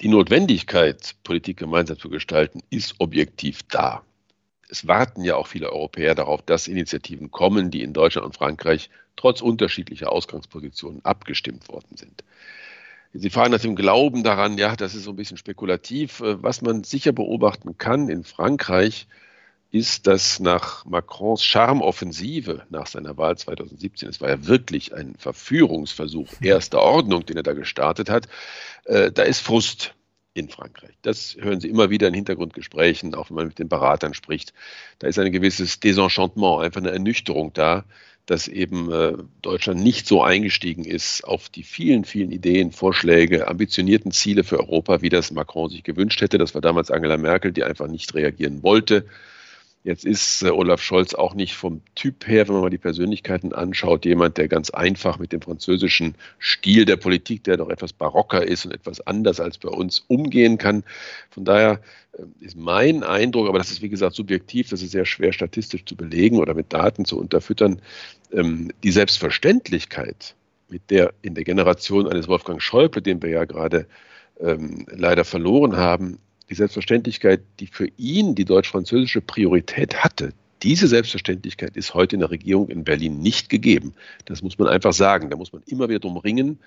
Die 0.01 0.09
Notwendigkeit, 0.09 1.15
Politik 1.23 1.57
gemeinsam 1.57 1.97
zu 1.97 2.09
gestalten, 2.09 2.61
ist 2.69 2.95
objektiv 2.99 3.63
da. 3.63 4.03
Es 4.69 4.87
warten 4.87 5.23
ja 5.23 5.37
auch 5.37 5.47
viele 5.47 5.71
Europäer 5.71 6.15
darauf, 6.15 6.41
dass 6.41 6.67
Initiativen 6.67 7.31
kommen, 7.31 7.71
die 7.71 7.81
in 7.81 7.93
Deutschland 7.93 8.25
und 8.25 8.35
Frankreich 8.35 8.89
trotz 9.15 9.41
unterschiedlicher 9.41 10.11
Ausgangspositionen 10.11 11.05
abgestimmt 11.05 11.69
worden 11.69 11.95
sind. 11.95 12.25
Sie 13.13 13.29
fahren 13.29 13.51
nach 13.51 13.61
dem 13.61 13.77
Glauben 13.77 14.23
daran, 14.23 14.57
ja, 14.57 14.75
das 14.75 14.95
ist 14.95 15.05
so 15.05 15.11
ein 15.11 15.15
bisschen 15.15 15.37
spekulativ. 15.37 16.21
Was 16.21 16.61
man 16.61 16.83
sicher 16.83 17.13
beobachten 17.13 17.77
kann 17.77 18.09
in 18.09 18.25
Frankreich, 18.25 19.07
ist, 19.75 20.07
dass 20.07 20.39
nach 20.39 20.85
Macrons 20.85 21.43
Charmoffensive 21.43 22.65
nach 22.69 22.87
seiner 22.87 23.17
Wahl 23.17 23.37
2017, 23.37 24.07
es 24.07 24.21
war 24.21 24.29
ja 24.29 24.47
wirklich 24.47 24.93
ein 24.93 25.15
Verführungsversuch 25.17 26.29
erster 26.41 26.81
Ordnung, 26.81 27.25
den 27.25 27.35
er 27.35 27.43
da 27.43 27.51
gestartet 27.51 28.09
hat, 28.09 28.29
äh, 28.85 29.11
da 29.11 29.23
ist 29.23 29.41
Frust 29.41 29.93
in 30.33 30.47
Frankreich. 30.47 30.95
Das 31.01 31.35
hören 31.37 31.59
Sie 31.59 31.67
immer 31.67 31.89
wieder 31.89 32.07
in 32.07 32.13
Hintergrundgesprächen, 32.13 33.15
auch 33.15 33.29
wenn 33.29 33.35
man 33.35 33.47
mit 33.47 33.59
den 33.59 33.67
Beratern 33.67 34.13
spricht. 34.13 34.53
Da 34.99 35.07
ist 35.07 35.19
ein 35.19 35.31
gewisses 35.33 35.81
Desenchantement, 35.81 36.63
einfach 36.63 36.79
eine 36.79 36.91
Ernüchterung 36.91 37.51
da, 37.51 37.83
dass 38.25 38.47
eben 38.47 38.89
äh, 38.93 39.13
Deutschland 39.41 39.81
nicht 39.81 40.07
so 40.07 40.23
eingestiegen 40.23 40.85
ist 40.85 41.25
auf 41.25 41.49
die 41.49 41.63
vielen, 41.63 42.05
vielen 42.05 42.31
Ideen, 42.31 42.71
Vorschläge, 42.71 43.49
ambitionierten 43.49 44.11
Ziele 44.11 44.45
für 44.45 44.59
Europa, 44.59 45.01
wie 45.01 45.09
das 45.09 45.31
Macron 45.31 45.69
sich 45.69 45.83
gewünscht 45.83 46.21
hätte. 46.21 46.37
Das 46.37 46.53
war 46.53 46.61
damals 46.61 46.91
Angela 46.91 47.17
Merkel, 47.17 47.51
die 47.51 47.65
einfach 47.65 47.87
nicht 47.87 48.13
reagieren 48.13 48.63
wollte. 48.63 49.05
Jetzt 49.85 50.03
ist 50.03 50.41
äh, 50.41 50.49
Olaf 50.49 50.81
Scholz 50.81 51.13
auch 51.13 51.35
nicht 51.35 51.53
vom 51.53 51.79
Typ 51.93 52.27
her, 52.27 52.47
wenn 52.47 52.55
man 52.55 52.63
mal 52.63 52.69
die 52.71 52.79
Persönlichkeiten 52.79 53.53
anschaut, 53.53 54.03
jemand, 54.03 54.39
der 54.39 54.47
ganz 54.47 54.71
einfach 54.71 55.19
mit 55.19 55.31
dem 55.31 55.41
französischen 55.41 56.15
Stil 56.39 56.85
der 56.85 56.95
Politik, 56.95 57.43
der 57.43 57.57
doch 57.57 57.69
etwas 57.69 57.93
barocker 57.93 58.47
ist 58.47 58.65
und 58.65 58.73
etwas 58.73 58.99
anders 59.01 59.39
als 59.39 59.59
bei 59.59 59.69
uns, 59.69 60.03
umgehen 60.07 60.57
kann. 60.57 60.83
Von 61.29 61.45
daher 61.45 61.81
äh, 62.13 62.23
ist 62.43 62.57
mein 62.57 63.03
Eindruck, 63.03 63.47
aber 63.47 63.59
das 63.59 63.69
ist 63.69 63.83
wie 63.83 63.89
gesagt 63.89 64.15
subjektiv, 64.15 64.69
das 64.69 64.81
ist 64.81 64.89
sehr 64.89 65.05
schwer 65.05 65.31
statistisch 65.33 65.85
zu 65.85 65.95
belegen 65.95 66.39
oder 66.39 66.55
mit 66.55 66.73
Daten 66.73 67.05
zu 67.05 67.19
unterfüttern, 67.19 67.79
ähm, 68.33 68.71
die 68.83 68.91
Selbstverständlichkeit, 68.91 70.33
mit 70.67 70.89
der 70.89 71.13
in 71.21 71.35
der 71.35 71.43
Generation 71.43 72.07
eines 72.07 72.27
Wolfgang 72.27 72.59
Schäuble, 72.59 73.03
den 73.03 73.21
wir 73.21 73.29
ja 73.29 73.45
gerade 73.45 73.85
ähm, 74.39 74.87
leider 74.89 75.25
verloren 75.25 75.77
haben, 75.77 76.17
die 76.49 76.55
Selbstverständlichkeit, 76.55 77.41
die 77.59 77.67
für 77.67 77.87
ihn 77.97 78.35
die 78.35 78.45
deutsch-französische 78.45 79.21
Priorität 79.21 80.03
hatte, 80.03 80.33
diese 80.63 80.87
Selbstverständlichkeit 80.87 81.77
ist 81.77 81.93
heute 81.93 82.15
in 82.15 82.21
der 82.21 82.31
Regierung 82.31 82.69
in 82.69 82.83
Berlin 82.83 83.19
nicht 83.19 83.49
gegeben. 83.49 83.93
Das 84.25 84.41
muss 84.41 84.57
man 84.57 84.67
einfach 84.67 84.93
sagen. 84.93 85.29
Da 85.29 85.37
muss 85.37 85.53
man 85.53 85.61
immer 85.67 85.89
wieder 85.89 85.99
drum 85.99 86.17
ringen, 86.17 86.59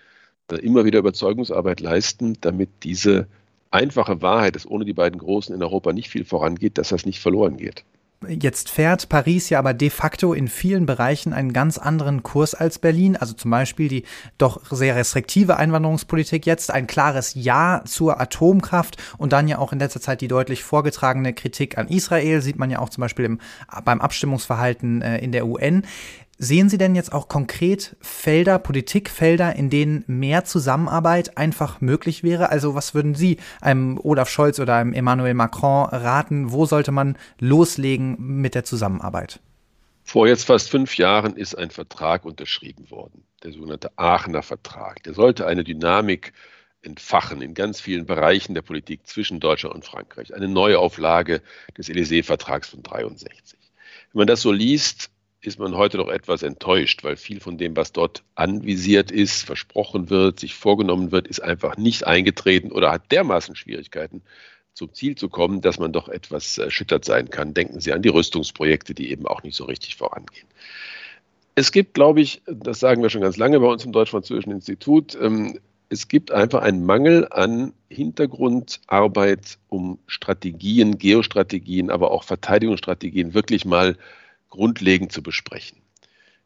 immer 0.62 0.84
wieder 0.84 1.00
Überzeugungsarbeit 1.00 1.80
leisten, 1.80 2.36
damit 2.40 2.68
diese 2.84 3.26
einfache 3.70 4.22
Wahrheit, 4.22 4.54
dass 4.54 4.66
ohne 4.66 4.84
die 4.84 4.92
beiden 4.92 5.18
Großen 5.18 5.54
in 5.54 5.62
Europa 5.62 5.92
nicht 5.92 6.10
viel 6.10 6.24
vorangeht, 6.24 6.78
dass 6.78 6.90
das 6.90 7.06
nicht 7.06 7.18
verloren 7.18 7.56
geht. 7.56 7.84
Jetzt 8.26 8.68
fährt 8.68 9.08
Paris 9.08 9.48
ja 9.48 9.60
aber 9.60 9.74
de 9.74 9.90
facto 9.90 10.32
in 10.32 10.48
vielen 10.48 10.86
Bereichen 10.86 11.32
einen 11.32 11.52
ganz 11.52 11.78
anderen 11.78 12.24
Kurs 12.24 12.52
als 12.52 12.80
Berlin. 12.80 13.16
Also 13.16 13.32
zum 13.34 13.52
Beispiel 13.52 13.86
die 13.86 14.02
doch 14.38 14.60
sehr 14.72 14.96
restriktive 14.96 15.56
Einwanderungspolitik 15.56 16.44
jetzt, 16.44 16.72
ein 16.72 16.88
klares 16.88 17.34
Ja 17.34 17.82
zur 17.84 18.20
Atomkraft 18.20 18.96
und 19.18 19.32
dann 19.32 19.46
ja 19.46 19.58
auch 19.58 19.72
in 19.72 19.78
letzter 19.78 20.00
Zeit 20.00 20.20
die 20.20 20.26
deutlich 20.26 20.64
vorgetragene 20.64 21.32
Kritik 21.32 21.78
an 21.78 21.86
Israel, 21.86 22.42
sieht 22.42 22.58
man 22.58 22.70
ja 22.70 22.80
auch 22.80 22.88
zum 22.88 23.02
Beispiel 23.02 23.24
im, 23.24 23.40
beim 23.84 24.00
Abstimmungsverhalten 24.00 25.00
äh, 25.00 25.18
in 25.18 25.30
der 25.30 25.46
UN. 25.46 25.84
Sehen 26.40 26.68
Sie 26.68 26.78
denn 26.78 26.94
jetzt 26.94 27.12
auch 27.12 27.26
konkret 27.26 27.96
Felder, 28.00 28.60
Politikfelder, 28.60 29.56
in 29.56 29.70
denen 29.70 30.04
mehr 30.06 30.44
Zusammenarbeit 30.44 31.36
einfach 31.36 31.80
möglich 31.80 32.22
wäre? 32.22 32.50
Also 32.50 32.76
was 32.76 32.94
würden 32.94 33.16
Sie 33.16 33.38
einem 33.60 33.98
Olaf 34.00 34.28
Scholz 34.28 34.60
oder 34.60 34.76
einem 34.76 34.92
Emmanuel 34.92 35.34
Macron 35.34 35.88
raten? 35.88 36.52
Wo 36.52 36.64
sollte 36.64 36.92
man 36.92 37.18
loslegen 37.40 38.16
mit 38.18 38.54
der 38.54 38.62
Zusammenarbeit? 38.62 39.40
Vor 40.04 40.28
jetzt 40.28 40.44
fast 40.44 40.70
fünf 40.70 40.96
Jahren 40.96 41.34
ist 41.34 41.58
ein 41.58 41.70
Vertrag 41.70 42.24
unterschrieben 42.24 42.88
worden, 42.88 43.24
der 43.42 43.50
sogenannte 43.50 43.90
Aachener 43.96 44.42
Vertrag. 44.42 45.02
Der 45.02 45.14
sollte 45.14 45.44
eine 45.44 45.64
Dynamik 45.64 46.32
entfachen 46.82 47.42
in 47.42 47.54
ganz 47.54 47.80
vielen 47.80 48.06
Bereichen 48.06 48.54
der 48.54 48.62
Politik 48.62 49.08
zwischen 49.08 49.40
Deutschland 49.40 49.74
und 49.74 49.84
Frankreich. 49.84 50.32
Eine 50.32 50.46
Neuauflage 50.46 51.42
des 51.76 51.88
Élysée-Vertrags 51.88 52.68
von 52.68 52.84
63. 52.84 53.58
Wenn 54.12 54.20
man 54.20 54.28
das 54.28 54.40
so 54.40 54.52
liest, 54.52 55.10
ist 55.40 55.58
man 55.58 55.76
heute 55.76 55.98
doch 55.98 56.08
etwas 56.08 56.42
enttäuscht, 56.42 57.04
weil 57.04 57.16
viel 57.16 57.40
von 57.40 57.58
dem, 57.58 57.76
was 57.76 57.92
dort 57.92 58.24
anvisiert 58.34 59.10
ist, 59.10 59.44
versprochen 59.44 60.10
wird, 60.10 60.40
sich 60.40 60.54
vorgenommen 60.54 61.12
wird, 61.12 61.28
ist 61.28 61.40
einfach 61.40 61.76
nicht 61.76 62.06
eingetreten 62.06 62.72
oder 62.72 62.90
hat 62.90 63.12
dermaßen 63.12 63.54
Schwierigkeiten, 63.54 64.22
zum 64.74 64.92
Ziel 64.94 65.16
zu 65.16 65.28
kommen, 65.28 65.60
dass 65.60 65.78
man 65.78 65.92
doch 65.92 66.08
etwas 66.08 66.56
erschüttert 66.58 67.04
sein 67.04 67.30
kann. 67.30 67.54
Denken 67.54 67.80
Sie 67.80 67.92
an 67.92 68.02
die 68.02 68.08
Rüstungsprojekte, 68.08 68.94
die 68.94 69.10
eben 69.10 69.26
auch 69.26 69.42
nicht 69.42 69.56
so 69.56 69.64
richtig 69.64 69.96
vorangehen. 69.96 70.46
Es 71.54 71.72
gibt, 71.72 71.94
glaube 71.94 72.20
ich, 72.20 72.42
das 72.46 72.78
sagen 72.78 73.02
wir 73.02 73.10
schon 73.10 73.20
ganz 73.20 73.36
lange 73.36 73.58
bei 73.58 73.66
uns 73.66 73.84
im 73.84 73.92
Deutsch-Französischen 73.92 74.52
Institut, 74.52 75.18
ähm, 75.20 75.58
es 75.90 76.08
gibt 76.08 76.30
einfach 76.32 76.62
einen 76.62 76.84
Mangel 76.84 77.26
an 77.30 77.72
Hintergrundarbeit, 77.88 79.58
um 79.68 79.98
Strategien, 80.06 80.98
Geostrategien, 80.98 81.90
aber 81.90 82.10
auch 82.10 82.24
Verteidigungsstrategien 82.24 83.32
wirklich 83.34 83.64
mal 83.64 83.96
grundlegend 84.48 85.12
zu 85.12 85.22
besprechen. 85.22 85.78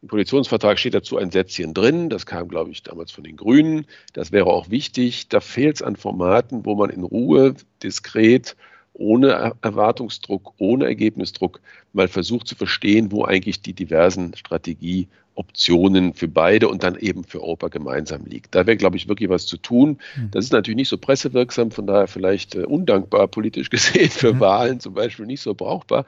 Im 0.01 0.09
Koalitionsvertrag 0.09 0.77
steht 0.77 0.95
dazu 0.95 1.17
ein 1.17 1.31
Sätzchen 1.31 1.73
drin, 1.73 2.09
das 2.09 2.25
kam, 2.25 2.49
glaube 2.49 2.71
ich, 2.71 2.83
damals 2.83 3.11
von 3.11 3.23
den 3.23 3.37
Grünen. 3.37 3.85
Das 4.11 4.33
wäre 4.33 4.47
auch 4.47 4.69
wichtig. 4.69 5.29
Da 5.29 5.39
fehlt 5.39 5.77
es 5.77 5.81
an 5.81 5.95
Formaten, 5.95 6.65
wo 6.65 6.75
man 6.75 6.89
in 6.89 7.03
Ruhe, 7.03 7.55
diskret, 7.81 8.57
ohne 8.91 9.53
Erwartungsdruck, 9.61 10.53
ohne 10.57 10.85
Ergebnisdruck 10.85 11.61
mal 11.93 12.09
versucht 12.09 12.47
zu 12.47 12.55
verstehen, 12.55 13.13
wo 13.13 13.23
eigentlich 13.23 13.61
die 13.61 13.73
diversen 13.73 14.35
Strategie- 14.35 15.07
Optionen 15.35 16.13
für 16.13 16.27
beide 16.27 16.67
und 16.67 16.83
dann 16.83 16.95
eben 16.95 17.23
für 17.23 17.41
Europa 17.41 17.69
gemeinsam 17.69 18.25
liegt. 18.25 18.53
Da 18.55 18.67
wäre, 18.67 18.77
glaube 18.77 18.97
ich, 18.97 19.07
wirklich 19.07 19.29
was 19.29 19.45
zu 19.45 19.57
tun. 19.57 19.99
Hm. 20.13 20.29
Das 20.31 20.45
ist 20.45 20.53
natürlich 20.53 20.75
nicht 20.75 20.89
so 20.89 20.97
pressewirksam, 20.97 21.71
von 21.71 21.87
daher 21.87 22.07
vielleicht 22.07 22.55
äh, 22.55 22.63
undankbar 22.63 23.27
politisch 23.27 23.69
gesehen 23.71 24.09
für 24.09 24.33
mhm. 24.33 24.39
Wahlen 24.39 24.79
zum 24.79 24.93
Beispiel 24.93 25.25
nicht 25.25 25.41
so 25.41 25.53
brauchbar. 25.53 26.05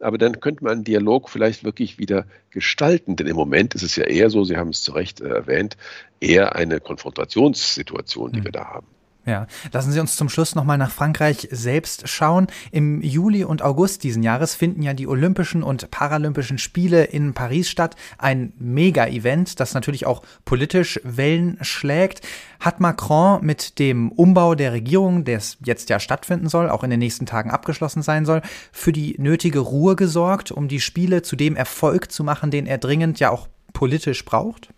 Aber 0.00 0.18
dann 0.18 0.40
könnte 0.40 0.64
man 0.64 0.74
einen 0.74 0.84
Dialog 0.84 1.28
vielleicht 1.28 1.64
wirklich 1.64 1.98
wieder 1.98 2.26
gestalten. 2.50 3.16
Denn 3.16 3.26
im 3.26 3.36
Moment 3.36 3.74
ist 3.74 3.82
es 3.82 3.96
ja 3.96 4.04
eher 4.04 4.30
so, 4.30 4.44
Sie 4.44 4.56
haben 4.56 4.70
es 4.70 4.82
zu 4.82 4.92
Recht 4.92 5.20
äh, 5.20 5.28
erwähnt, 5.28 5.76
eher 6.20 6.54
eine 6.54 6.80
Konfrontationssituation, 6.80 8.32
die 8.32 8.40
mhm. 8.40 8.44
wir 8.44 8.52
da 8.52 8.66
haben. 8.66 8.86
Ja, 9.28 9.46
lassen 9.72 9.92
Sie 9.92 10.00
uns 10.00 10.16
zum 10.16 10.30
Schluss 10.30 10.54
nochmal 10.54 10.78
nach 10.78 10.90
Frankreich 10.90 11.48
selbst 11.50 12.08
schauen. 12.08 12.46
Im 12.72 13.02
Juli 13.02 13.44
und 13.44 13.60
August 13.60 14.02
diesen 14.02 14.22
Jahres 14.22 14.54
finden 14.54 14.80
ja 14.80 14.94
die 14.94 15.06
Olympischen 15.06 15.62
und 15.62 15.90
Paralympischen 15.90 16.56
Spiele 16.56 17.04
in 17.04 17.34
Paris 17.34 17.68
statt. 17.68 17.94
Ein 18.16 18.54
Mega-Event, 18.58 19.60
das 19.60 19.74
natürlich 19.74 20.06
auch 20.06 20.22
politisch 20.46 20.98
Wellen 21.04 21.58
schlägt. 21.60 22.26
Hat 22.58 22.80
Macron 22.80 23.44
mit 23.44 23.78
dem 23.78 24.10
Umbau 24.12 24.54
der 24.54 24.72
Regierung, 24.72 25.24
der 25.24 25.42
jetzt 25.62 25.90
ja 25.90 26.00
stattfinden 26.00 26.48
soll, 26.48 26.70
auch 26.70 26.82
in 26.82 26.88
den 26.88 27.00
nächsten 27.00 27.26
Tagen 27.26 27.50
abgeschlossen 27.50 28.00
sein 28.00 28.24
soll, 28.24 28.40
für 28.72 28.92
die 28.92 29.14
nötige 29.18 29.58
Ruhe 29.58 29.94
gesorgt, 29.94 30.52
um 30.52 30.68
die 30.68 30.80
Spiele 30.80 31.20
zu 31.20 31.36
dem 31.36 31.54
Erfolg 31.54 32.10
zu 32.10 32.24
machen, 32.24 32.50
den 32.50 32.66
er 32.66 32.78
dringend 32.78 33.20
ja 33.20 33.28
auch 33.28 33.46
politisch 33.74 34.24
braucht? 34.24 34.70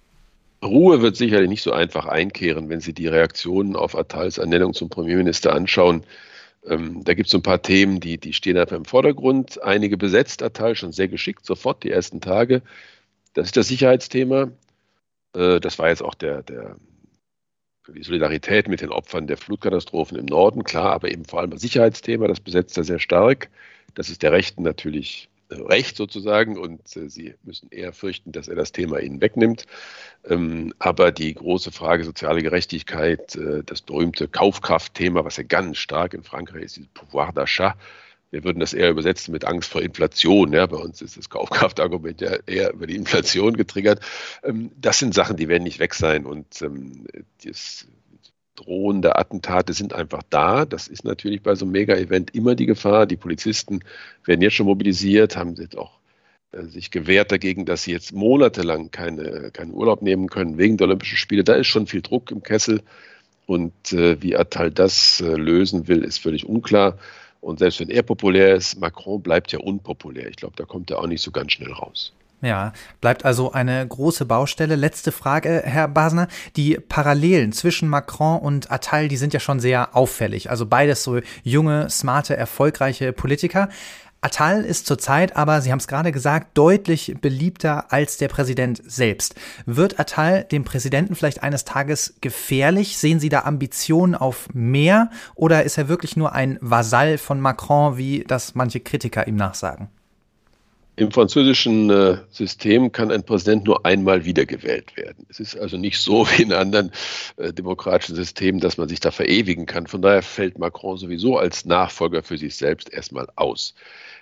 Ruhe 0.63 1.01
wird 1.01 1.17
sicherlich 1.17 1.49
nicht 1.49 1.63
so 1.63 1.73
einfach 1.73 2.07
einkehren, 2.07 2.69
wenn 2.69 2.81
Sie 2.81 2.93
die 2.93 3.07
Reaktionen 3.07 3.77
auf 3.77 3.97
Attals 3.97 4.39
Ernennung 4.39 4.75
zum 4.75 4.91
Premierminister 4.91 5.55
anschauen. 5.55 6.05
Ähm, 6.67 7.03
da 7.05 7.15
gibt 7.15 7.29
es 7.29 7.33
so 7.33 7.39
ein 7.39 7.43
paar 7.43 7.63
Themen, 7.63 8.01
die, 8.01 8.19
die 8.19 8.35
stehen 8.35 8.59
einfach 8.59 8.77
im 8.77 8.85
Vordergrund. 8.85 9.63
Einige 9.63 9.97
besetzt 9.97 10.43
Attal 10.43 10.77
schon 10.77 10.93
sehr 10.93 11.09
geschickt, 11.09 11.47
sofort 11.47 11.83
die 11.83 11.91
ersten 11.91 12.21
Tage. 12.21 12.63
Das 13.33 13.47
ist 13.47 13.57
das 13.57 13.69
Sicherheitsthema. 13.69 14.51
Äh, 15.35 15.61
das 15.61 15.79
war 15.79 15.89
jetzt 15.89 16.03
auch 16.03 16.15
der, 16.15 16.43
der, 16.43 16.77
die 17.89 18.03
Solidarität 18.03 18.69
mit 18.69 18.83
den 18.83 18.91
Opfern 18.91 19.27
der 19.27 19.39
Flutkatastrophen 19.39 20.19
im 20.19 20.27
Norden, 20.27 20.65
klar, 20.65 20.93
aber 20.93 21.11
eben 21.11 21.25
vor 21.25 21.41
allem 21.41 21.51
das 21.51 21.63
Sicherheitsthema, 21.63 22.29
das 22.29 22.41
besetzt 22.41 22.77
er 22.77 22.85
sehr 22.85 22.99
stark. 22.99 23.49
Das 23.95 24.11
ist 24.11 24.23
der 24.23 24.33
Rechten 24.33 24.63
natürlich 24.63 25.30
Recht 25.51 25.97
sozusagen 25.97 26.59
und 26.59 26.97
äh, 26.97 27.09
sie 27.09 27.35
müssen 27.43 27.71
eher 27.71 27.93
fürchten, 27.93 28.33
dass 28.33 28.49
er 28.49 28.57
das 28.57 28.73
Thema 28.73 29.01
ihnen 29.01 29.21
wegnimmt. 29.21 29.67
Ähm, 30.29 30.73
aber 30.79 31.13
die 31.13 31.35
große 31.35 31.73
Frage 31.73 32.05
soziale 32.05 32.43
Gerechtigkeit, 32.43 33.37
äh, 33.37 33.63
das 33.65 33.83
berühmte 33.83 34.29
Kaufkraftthema, 34.29 35.25
was 35.25 35.37
ja 35.37 35.43
ganz 35.45 35.79
stark 35.79 36.15
in 36.15 36.23
Frankreich 36.23 36.65
ist, 36.65 36.77
dieses 36.77 36.91
Pouvoir 36.91 37.33
d'achat, 37.33 37.75
wir 38.31 38.45
würden 38.45 38.61
das 38.61 38.73
eher 38.73 38.91
übersetzen 38.91 39.33
mit 39.33 39.45
Angst 39.45 39.71
vor 39.71 39.83
Inflation. 39.83 40.53
Ja, 40.53 40.67
bei 40.67 40.77
uns 40.77 41.03
ist 41.03 41.17
das 41.17 41.31
Kaufkraftargument 41.31 42.21
ja 42.21 42.37
eher 42.47 42.73
über 42.73 42.87
die 42.87 42.95
Inflation 42.95 43.57
getriggert. 43.57 44.01
Ähm, 44.45 44.71
das 44.77 44.99
sind 44.99 45.15
Sachen, 45.15 45.37
die 45.37 45.49
werden 45.49 45.65
nicht 45.65 45.81
weg 45.81 45.95
sein. 45.95 46.27
Und 46.27 46.63
ähm, 46.63 47.07
das 47.45 47.89
drohende 48.61 49.17
Attentate 49.17 49.73
sind 49.73 49.93
einfach 49.95 50.23
da. 50.31 50.65
Das 50.65 50.89
ist 50.89 51.05
natürlich 51.05 51.43
bei 51.43 51.55
so 51.55 51.65
einem 51.65 51.73
Mega-Event 51.73 52.35
immer 52.35 52.55
die 52.55 52.67
Gefahr. 52.67 53.07
Die 53.07 53.17
Polizisten 53.17 53.81
werden 54.25 54.43
jetzt 54.43 54.55
schon 54.55 54.67
mobilisiert, 54.67 55.37
haben 55.37 55.55
jetzt 55.55 55.79
auch 55.79 55.99
äh, 56.53 56.65
sich 56.65 56.91
gewehrt 56.91 57.33
dagegen, 57.33 57.65
dass 57.65 57.85
sie 57.85 57.93
jetzt 57.93 58.13
monatelang 58.13 58.91
keine, 58.91 59.51
keinen 59.51 59.73
Urlaub 59.73 60.03
nehmen 60.03 60.29
können 60.29 60.59
wegen 60.59 60.77
der 60.77 60.89
Olympischen 60.89 61.17
Spiele. 61.17 61.45
Da 61.45 61.55
ist 61.55 61.69
schon 61.69 61.87
viel 61.87 62.03
Druck 62.03 62.31
im 62.31 62.43
Kessel. 62.43 62.83
Und 63.47 63.93
äh, 63.93 64.23
wie 64.23 64.37
Attal 64.37 64.71
das 64.71 65.21
äh, 65.21 65.35
lösen 65.35 65.89
will, 65.89 66.05
ist 66.05 66.19
völlig 66.19 66.47
unklar. 66.47 66.99
Und 67.41 67.59
selbst 67.59 67.81
wenn 67.81 67.89
er 67.89 68.03
populär 68.03 68.55
ist, 68.55 68.79
Macron 68.79 69.23
bleibt 69.23 69.51
ja 69.53 69.59
unpopulär. 69.59 70.29
Ich 70.29 70.37
glaube, 70.37 70.55
da 70.57 70.65
kommt 70.65 70.91
er 70.91 70.99
auch 70.99 71.07
nicht 71.07 71.23
so 71.23 71.31
ganz 71.31 71.53
schnell 71.53 71.73
raus. 71.73 72.13
Ja, 72.43 72.73
bleibt 73.03 73.25
also 73.27 73.53
eine 73.53 73.87
große 73.87 74.25
Baustelle. 74.25 74.75
Letzte 74.75 75.13
Frage, 75.13 75.63
Herr 75.65 75.89
Basner. 75.89 76.27
Die 76.57 76.77
Parallelen 76.77 77.53
zwischen 77.53 77.89
Macron 77.89 78.41
und 78.41 78.71
Attal, 78.71 79.09
die 79.09 79.19
sind 79.19 79.35
ja 79.35 79.41
schon 79.41 79.61
sehr 79.61 79.95
auffällig. 79.95 80.49
Also 80.49 80.65
beides 80.65 81.03
so 81.03 81.21
junge, 81.43 81.91
smarte, 81.91 82.37
erfolgreiche 82.37 83.13
Politiker. 83.13 83.69
Attal 84.23 84.65
ist 84.65 84.87
zurzeit 84.87 85.37
aber, 85.37 85.63
Sie 85.63 85.73
haben 85.73 85.79
es 85.79 85.89
gerade 85.89 86.13
gesagt, 86.13 86.57
deutlich 86.57 87.17
beliebter 87.21 87.91
als 87.91 88.19
der 88.19 88.29
Präsident 88.29 88.83
selbst. 88.85 89.35
Wird 89.65 89.99
Attal 89.99 90.45
dem 90.45 90.65
Präsidenten 90.65 91.15
vielleicht 91.15 91.43
eines 91.43 91.65
Tages 91.65 92.15
gefährlich? 92.21 92.99
Sehen 92.99 93.21
Sie 93.21 93.31
da 93.31 93.41
Ambitionen 93.41 94.15
auf 94.15 94.49
mehr? 94.53 95.11
Oder 95.35 95.65
ist 95.65 95.79
er 95.79 95.89
wirklich 95.89 96.17
nur 96.17 96.35
ein 96.35 96.59
Vasall 96.61 97.17
von 97.17 97.41
Macron, 97.41 97.97
wie 97.97 98.25
das 98.27 98.55
manche 98.55 98.81
Kritiker 98.81 99.27
ihm 99.27 99.37
nachsagen? 99.37 99.89
Im 101.01 101.13
französischen 101.13 101.89
äh, 101.89 102.19
System 102.29 102.93
kann 102.93 103.11
ein 103.11 103.23
Präsident 103.23 103.65
nur 103.65 103.87
einmal 103.87 104.27
wiedergewählt 104.27 104.99
werden. 104.99 105.25
Es 105.31 105.41
ist 105.41 105.57
also 105.57 105.79
nicht 105.79 105.99
so 105.99 106.27
wie 106.31 106.43
in 106.43 106.53
anderen 106.53 106.93
äh, 107.39 107.55
demokratischen 107.55 108.17
Systemen, 108.17 108.61
dass 108.61 108.77
man 108.77 108.87
sich 108.87 109.01
da 109.01 109.11
verewigen 109.11 109.65
kann. 109.65 109.87
Von 109.87 110.03
daher 110.03 110.21
fällt 110.21 110.59
Macron 110.59 110.99
sowieso 110.99 111.39
als 111.39 111.65
Nachfolger 111.65 112.23
für 112.23 112.37
sich 112.37 112.55
selbst 112.55 112.93
erstmal 112.93 113.29
aus. 113.37 113.75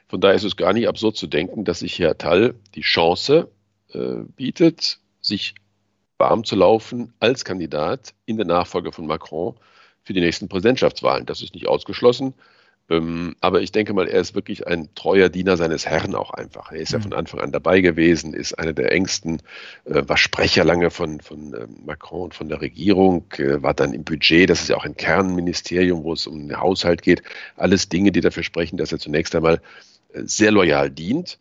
Von 0.06 0.20
daher 0.20 0.36
ist 0.36 0.44
es 0.44 0.56
gar 0.56 0.72
nicht 0.72 0.86
absurd 0.86 1.16
zu 1.16 1.26
denken, 1.26 1.64
dass 1.64 1.80
sich 1.80 1.98
Herr 1.98 2.16
Tall 2.16 2.54
die 2.76 2.82
Chance 2.82 3.50
äh, 3.92 4.22
bietet, 4.36 5.00
sich 5.20 5.56
warm 6.16 6.44
zu 6.44 6.54
laufen 6.54 7.12
als 7.18 7.44
Kandidat 7.44 8.14
in 8.24 8.36
der 8.36 8.46
Nachfolge 8.46 8.92
von 8.92 9.08
Macron 9.08 9.56
für 10.04 10.12
die 10.12 10.20
nächsten 10.20 10.48
Präsidentschaftswahlen. 10.48 11.26
Das 11.26 11.42
ist 11.42 11.54
nicht 11.54 11.66
ausgeschlossen. 11.66 12.34
Ähm, 12.90 13.36
aber 13.40 13.60
ich 13.60 13.72
denke 13.72 13.92
mal, 13.92 14.08
er 14.08 14.20
ist 14.20 14.34
wirklich 14.34 14.66
ein 14.66 14.88
treuer 14.94 15.28
Diener 15.28 15.56
seines 15.56 15.86
Herrn 15.86 16.14
auch 16.14 16.30
einfach. 16.30 16.72
Er 16.72 16.78
ist 16.78 16.92
ja 16.92 16.98
mhm. 16.98 17.02
von 17.04 17.12
Anfang 17.12 17.40
an 17.40 17.52
dabei 17.52 17.80
gewesen, 17.80 18.32
ist 18.32 18.58
einer 18.58 18.72
der 18.72 18.92
engsten, 18.92 19.42
äh, 19.84 20.02
war 20.06 20.16
Sprecher 20.16 20.64
lange 20.64 20.90
von, 20.90 21.20
von 21.20 21.52
äh, 21.54 21.66
Macron 21.84 22.22
und 22.22 22.34
von 22.34 22.48
der 22.48 22.60
Regierung, 22.60 23.24
äh, 23.36 23.62
war 23.62 23.74
dann 23.74 23.92
im 23.92 24.04
Budget, 24.04 24.48
das 24.48 24.62
ist 24.62 24.68
ja 24.68 24.76
auch 24.76 24.84
ein 24.84 24.96
Kernministerium, 24.96 26.02
wo 26.02 26.14
es 26.14 26.26
um 26.26 26.48
den 26.48 26.58
Haushalt 26.58 27.02
geht. 27.02 27.22
Alles 27.56 27.88
Dinge, 27.88 28.10
die 28.10 28.22
dafür 28.22 28.42
sprechen, 28.42 28.78
dass 28.78 28.92
er 28.92 28.98
zunächst 28.98 29.34
einmal 29.34 29.60
äh, 30.14 30.22
sehr 30.24 30.50
loyal 30.50 30.90
dient 30.90 31.38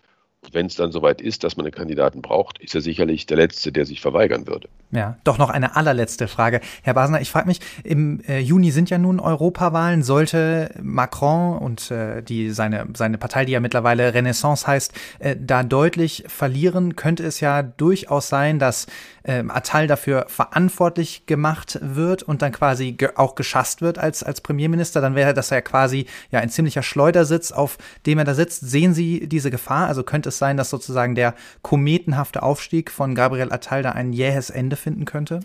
wenn 0.52 0.68
es 0.68 0.76
dann 0.76 0.92
soweit 0.92 1.22
ist, 1.22 1.44
dass 1.44 1.58
man 1.58 1.66
einen 1.66 1.74
Kandidaten 1.74 2.22
braucht, 2.22 2.60
ist 2.60 2.76
er 2.76 2.82
sicherlich 2.82 3.26
der 3.26 3.38
Letzte, 3.38 3.72
der 3.72 3.86
sich 3.86 4.02
verweigern 4.02 4.48
würde. 4.48 4.70
Ja, 4.92 5.18
doch 5.24 5.38
noch 5.38 5.50
eine 5.50 5.76
allerletzte 5.76 6.28
Frage. 6.28 6.62
Herr 6.84 6.94
Basner, 6.94 7.20
ich 7.20 7.30
frage 7.30 7.48
mich, 7.48 7.60
im 7.84 8.22
äh, 8.22 8.40
Juni 8.40 8.72
sind 8.72 8.90
ja 8.90 8.98
nun 8.98 9.20
Europawahlen. 9.20 10.04
Sollte 10.04 10.72
Macron 10.82 11.58
und 11.58 11.92
äh, 11.92 12.22
die, 12.22 12.52
seine, 12.52 12.88
seine 12.96 13.18
Partei, 13.18 13.46
die 13.46 13.52
ja 13.52 13.60
mittlerweile 13.60 14.14
Renaissance 14.14 14.66
heißt, 14.66 14.94
äh, 15.20 15.36
da 15.38 15.64
deutlich 15.64 16.24
verlieren, 16.28 16.96
könnte 16.96 17.26
es 17.26 17.42
ja 17.42 17.64
durchaus 17.64 18.30
sein, 18.30 18.60
dass 18.60 18.88
äh, 19.24 19.44
Attal 19.50 19.88
dafür 19.88 20.26
verantwortlich 20.30 21.26
gemacht 21.26 21.80
wird 21.82 22.24
und 22.24 22.42
dann 22.42 22.54
quasi 22.54 22.94
ge 22.94 23.10
auch 23.16 23.36
geschasst 23.36 23.82
wird 23.82 23.98
als, 23.98 24.24
als 24.24 24.40
Premierminister. 24.40 25.02
Dann 25.02 25.16
wäre 25.16 25.34
das 25.34 25.50
ja 25.50 25.60
quasi 25.60 26.06
ja 26.32 26.40
ein 26.40 26.50
ziemlicher 26.50 26.84
Schleudersitz, 26.84 27.52
auf 27.52 27.78
dem 28.06 28.20
er 28.20 28.26
da 28.26 28.34
sitzt. 28.34 28.62
Sehen 28.62 28.94
Sie 28.94 29.28
diese 29.28 29.52
Gefahr? 29.52 29.88
Also 29.88 30.04
könnte 30.04 30.27
es 30.28 30.38
sein, 30.38 30.58
dass 30.58 30.70
sozusagen 30.70 31.16
der 31.16 31.36
kometenhafte 31.62 32.44
Aufstieg 32.44 32.92
von 32.92 33.16
Gabriel 33.16 33.52
Attal 33.52 33.84
da 33.84 33.92
ein 33.92 34.14
jähes 34.14 34.50
Ende 34.50 34.76
finden 34.76 35.06
könnte? 35.06 35.40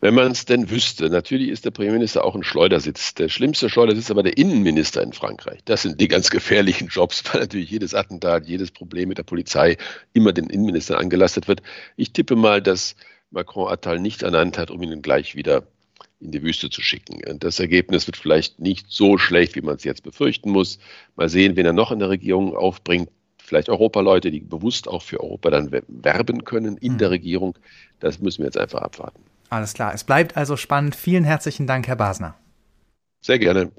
Wenn 0.00 0.14
man 0.14 0.30
es 0.30 0.44
denn 0.44 0.70
wüsste. 0.70 1.08
Natürlich 1.08 1.48
ist 1.48 1.64
der 1.64 1.70
Premierminister 1.70 2.24
auch 2.24 2.34
ein 2.34 2.42
Schleudersitz. 2.42 3.14
Der 3.14 3.28
schlimmste 3.28 3.70
Schleudersitz 3.70 4.04
ist 4.04 4.10
aber 4.10 4.22
der 4.22 4.36
Innenminister 4.36 5.02
in 5.02 5.14
Frankreich. 5.14 5.60
Das 5.64 5.82
sind 5.82 6.00
die 6.00 6.08
ganz 6.08 6.30
gefährlichen 6.30 6.88
Jobs, 6.88 7.24
weil 7.32 7.40
natürlich 7.40 7.70
jedes 7.70 7.94
Attentat, 7.94 8.46
jedes 8.46 8.70
Problem 8.70 9.08
mit 9.08 9.18
der 9.18 9.22
Polizei 9.22 9.78
immer 10.12 10.32
den 10.32 10.50
Innenminister 10.50 10.98
angelastet 10.98 11.48
wird. 11.48 11.62
Ich 11.96 12.12
tippe 12.12 12.36
mal, 12.36 12.60
dass 12.60 12.94
Macron 13.30 13.72
Attal 13.72 13.98
nicht 13.98 14.22
ernannt 14.22 14.58
hat, 14.58 14.70
um 14.70 14.82
ihn 14.82 15.02
gleich 15.02 15.34
wieder 15.34 15.66
in 16.20 16.30
die 16.30 16.42
Wüste 16.42 16.70
zu 16.70 16.82
schicken. 16.82 17.20
Das 17.38 17.58
Ergebnis 17.58 18.06
wird 18.06 18.16
vielleicht 18.16 18.58
nicht 18.58 18.86
so 18.88 19.18
schlecht, 19.18 19.54
wie 19.54 19.60
man 19.60 19.76
es 19.76 19.84
jetzt 19.84 20.02
befürchten 20.02 20.50
muss. 20.50 20.78
Mal 21.14 21.28
sehen, 21.28 21.56
wen 21.56 21.66
er 21.66 21.72
noch 21.72 21.92
in 21.92 21.98
der 21.98 22.08
Regierung 22.08 22.56
aufbringt 22.56 23.10
vielleicht 23.46 23.68
Europaleute, 23.68 24.30
die 24.30 24.40
bewusst 24.40 24.88
auch 24.88 25.02
für 25.02 25.20
Europa 25.20 25.50
dann 25.50 25.70
werben 25.88 26.44
können 26.44 26.76
in 26.76 26.94
mhm. 26.94 26.98
der 26.98 27.10
Regierung. 27.10 27.56
Das 28.00 28.20
müssen 28.20 28.38
wir 28.38 28.46
jetzt 28.46 28.58
einfach 28.58 28.82
abwarten. 28.82 29.20
Alles 29.48 29.74
klar. 29.74 29.94
Es 29.94 30.04
bleibt 30.04 30.36
also 30.36 30.56
spannend. 30.56 30.96
Vielen 30.96 31.24
herzlichen 31.24 31.66
Dank, 31.66 31.86
Herr 31.86 31.96
Basner. 31.96 32.34
Sehr 33.20 33.38
gerne. 33.38 33.70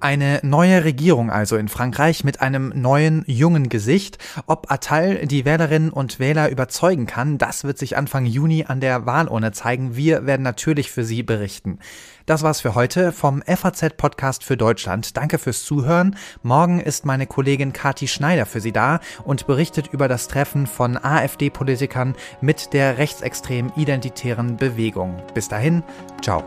Eine 0.00 0.38
neue 0.44 0.84
Regierung 0.84 1.28
also 1.28 1.56
in 1.56 1.66
Frankreich 1.66 2.22
mit 2.22 2.40
einem 2.40 2.72
neuen, 2.74 3.24
jungen 3.26 3.68
Gesicht. 3.68 4.18
Ob 4.46 4.70
Attal 4.70 5.26
die 5.26 5.44
Wählerinnen 5.44 5.90
und 5.90 6.20
Wähler 6.20 6.50
überzeugen 6.50 7.06
kann, 7.06 7.36
das 7.36 7.64
wird 7.64 7.78
sich 7.78 7.96
Anfang 7.96 8.24
Juni 8.24 8.64
an 8.68 8.80
der 8.80 9.06
Wahlurne 9.06 9.50
zeigen. 9.50 9.96
Wir 9.96 10.24
werden 10.24 10.42
natürlich 10.42 10.92
für 10.92 11.02
Sie 11.02 11.24
berichten. 11.24 11.80
Das 12.28 12.42
war's 12.42 12.60
für 12.60 12.74
heute 12.74 13.12
vom 13.12 13.42
FAZ-Podcast 13.42 14.44
für 14.44 14.58
Deutschland. 14.58 15.16
Danke 15.16 15.38
fürs 15.38 15.64
Zuhören. 15.64 16.14
Morgen 16.42 16.78
ist 16.78 17.06
meine 17.06 17.26
Kollegin 17.26 17.72
Kati 17.72 18.06
Schneider 18.06 18.44
für 18.44 18.60
Sie 18.60 18.70
da 18.70 19.00
und 19.24 19.46
berichtet 19.46 19.86
über 19.86 20.08
das 20.08 20.28
Treffen 20.28 20.66
von 20.66 20.98
AfD-Politikern 21.02 22.14
mit 22.42 22.74
der 22.74 22.98
rechtsextremen 22.98 23.72
identitären 23.76 24.58
Bewegung. 24.58 25.22
Bis 25.32 25.48
dahin, 25.48 25.82
ciao. 26.20 26.44